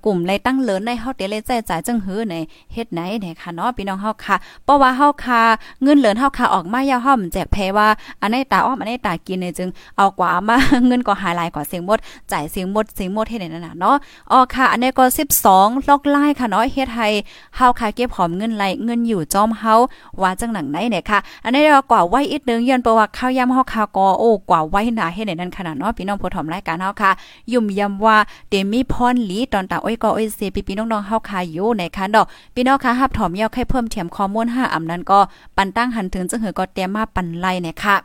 [0.06, 2.36] กลุ่มไรตั้งเลินในเฮาเตเลยใจจ่ายจังหือใน
[2.74, 5.42] เฮ็ดไหนเนี่ยค่ะเนาะพี่น้องเฮาค่ะเพราะว่าเฮาค่ะ
[5.84, 7.88] เงินเหลือนเฮาค่ะออกมายาวเฮามันแจกแพ้ว่า
[8.22, 10.56] อันในตาอ้อมอันในตากินเนี่ยจึงเอากว่ามา
[10.88, 12.00] เงินก็หายหลายกว่าเสียงหมด
[12.32, 13.96] จ่ายเสียงหมดเสียงหมดเฮ็ดนั่นน่ะเนาะ
[14.32, 15.04] อ๋อค่ะ อันนี้ก็
[15.46, 17.08] 12ล็อกไล่ค่ะเนาะเฮ็ดให้
[17.56, 19.74] เฮาค่ะเก็บหอมเงินไหลเงินอยู่จอมเฮา
[20.22, 27.12] ว่าจังหนังไหนเนี่ยค่ะ อันนี้เรากว่าไว้อีกนึงยันประวัติข้าวยำเฮาค่ะก็โอ้กว่าไว้หนเฮ็ดในนั้นขนาดเนาะพี่น้องผู้ถมรายการเฮาค่ะ
[27.54, 28.18] ยุ่มยำว่า
[28.50, 35.20] เดมีพรหลีตอนตาอ้อยก็อ้อยเซพี่พี่น้องๆเฮาค่ะอยู่ในคันดอกพี่น้องค่ะฮับถอมยาวให้เพิ่มเทียมข้อมูล5อำนั้นก็
[35.58, 37.98] ปันตั้งหันถึงจังหือก็เตรียมมาปันไล่เนี่ยค่ะ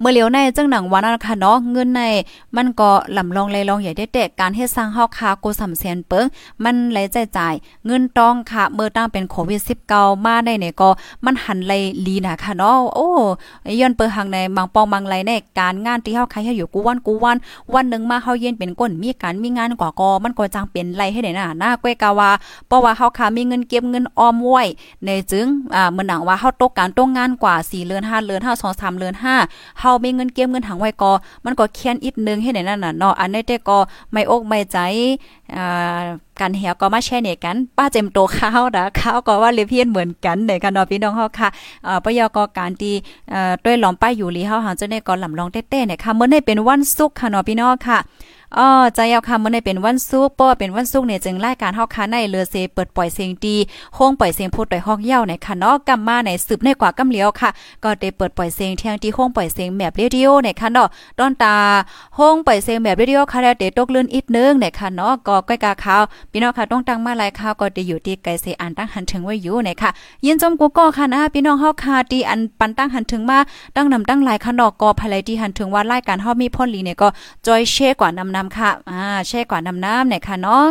[0.00, 2.02] เมื่อเลียวในจังหนังวันนั้นค่ะเนาะเงินใน
[2.56, 6.24] มันก็ลำลองเลยลองใหญ่ได้แต่การเฮ็ดสร้างเฮาคาโกูสำเสียนเปิง
[6.64, 7.54] มันไหลใจจ่าย
[7.86, 9.60] เงินต้องค่ะเมื่อตั้งเป็นโควิด
[9.92, 10.88] 19มาได้เนี่ยก็
[11.24, 11.72] มันหันไหล
[12.06, 13.08] ลีนะค่ะเนาะโอ้
[13.80, 17.36] ย้อนเปิงหังในบางปองบางไหลในการงานที่เฮาใครให้อยู่กูวันกูวัน
[17.74, 22.30] วันนึงมาเฮาเย็นเป็นก้นมีการมีงานกว่าก็มันก็จังเป็นไหลให้ได้น่ะหน้าก้วยกาว่า
[22.66, 24.62] เพราะว่าเฮาค่ะมีเงินเก็บเงินออมไว้
[25.04, 31.12] ในจึงอ่าเมื่อหนังว่าเฮาตกการตกงานกว่า4เดือน5เดือน5 2 3เดือน5ฮามีเงินเก็บเงินถังไว้ก็
[31.44, 33.78] มันก็เคียนอีกนึงให้ในนั่นน่ะเนาะอันนี้แต่ก็
[34.12, 34.76] ไม่อกไม่ใจ
[35.56, 36.00] อ่า
[36.40, 41.48] กันเหี่ยวก็มาแช่เนี่ยกันป้าเจมโตข้าวนะข้าวก็ว่าเลเพียนเหมือนกันในกันเนาะพี่น้องเฮาค่ะ
[41.84, 42.92] เอ่อปยกการตี
[43.30, 47.98] เอ่อด้วยหลอมป้าอยู่ลีเฮาหาจะได้ก็ลำลองเต้ๆเนี่ยค่ะเมื่อนี้เป็นวันศุกร์ค่ะเนาะพี่น้องค่ะ
[48.56, 53.56] อ๋อใจยาวคำมื้อนี้เป็นวันศุกร์ป้อเป็นวันศุกร์เนี่ยจึงรายการเฮาค่ะในเรือเซเปิดปล่อยเสียงดี
[53.94, 57.50] โค้งปล่อยเสียงพูดต่อยห้องเย้าในค่ะเนาะกำมาในสืบในกว่ากำเลียวค่ะ
[57.84, 61.56] ก็ได้เปิดปล่อยเสียงเที่ยงที่โค้งปล่อยเสียงแบบเรดิโอในค่ะเนาะตอนตา
[62.14, 69.90] โค้งปล่อยเสียงแบบเรดิโอค่ะแล้วเดตกลื่นอีกนึงในค่ะเนาะก็ก้อยกาขาวพี่น้องค่ะต้องตั้งมาหลายข่าวก็ได้อยู่ที่ไกลเสอันตั้งหันถึงไว้อยู่ในค่ะ
[70.24, 73.38] ยินจมกูก็ค่ะนะพี่น้องเฮาค่ะที่อันปันตั้งหันถึงมา
[73.76, 77.08] ตั้งนำตั้งหลายค่ะเนาะก็ภายที่หันถึงว่ารายการเฮามีพ่นลีเนี่ยก็
[77.46, 80.66] จอยเชกว่านำน้ำค่ะอ่าแช่กว่าน้ำน้ำเนี่ยค่ะเนาะ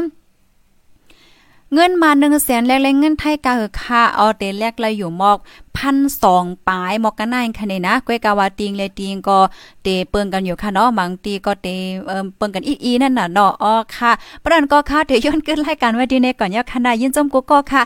[1.73, 5.37] เงินมา1 0 0 0 0แสนแรกเงินไทยก็คือค่ะเอาเตแรกเลยอยู่มอก
[5.77, 9.37] พันสองปลายมอกกันนายค่ะนี่นะก้อยกาวาติงเลยติงก็
[9.83, 11.67] เตเปิงกันอยู่ค่ะเนาะบางตีก็เต
[12.07, 14.11] เอ่อเปิงกันอีๆนั่นน่ะเนาะอ๋อค่ะ
[14.43, 17.81] ปรันก็ค่ะเดี๋ยวย้อนขึ้นรายการไว้ดีในก่อนยาคณะยินจมกูก็ค่ะ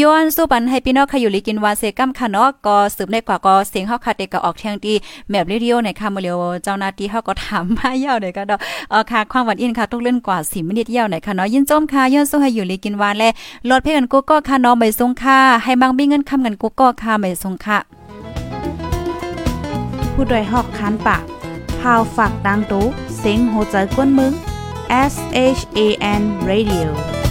[0.00, 4.94] ย้อนสู้ปันให้พี่น้องค่ะอยู่ลิกินวาเซกัมค่ะเนาะก็สืบในกว่าก็เสียงเฮาค่ะเตก็ออกเที่ยงดี
[5.30, 8.58] แมบเรดิโอในค่ะมื้อเลียวเจ้าหน้าที่เฮาก็ถามมายาวเลยก็เนาะ
[8.92, 13.28] อ๋อค่ะความหวานอินค่ะทุกเรื่องกว่า10มินิยาวหน่อยค่ะเนาะยินจมค่ะย้อนสู้ให้อยู่ลิกินวานและ
[13.68, 17.78] ลดเพ่กันกูก็ค่ะเนาะไม่ทรงค่ะให้บางมีเงินคำกันกูก็ค่ะไม่ทรงค่ะ
[20.12, 21.24] ผู้ดยหอกคันปาก
[21.80, 22.84] พาวฝากดังตู้
[23.18, 24.32] เซ็งโหใจกวนมึง
[25.12, 25.14] S
[25.58, 25.80] H A
[26.20, 27.21] N Radio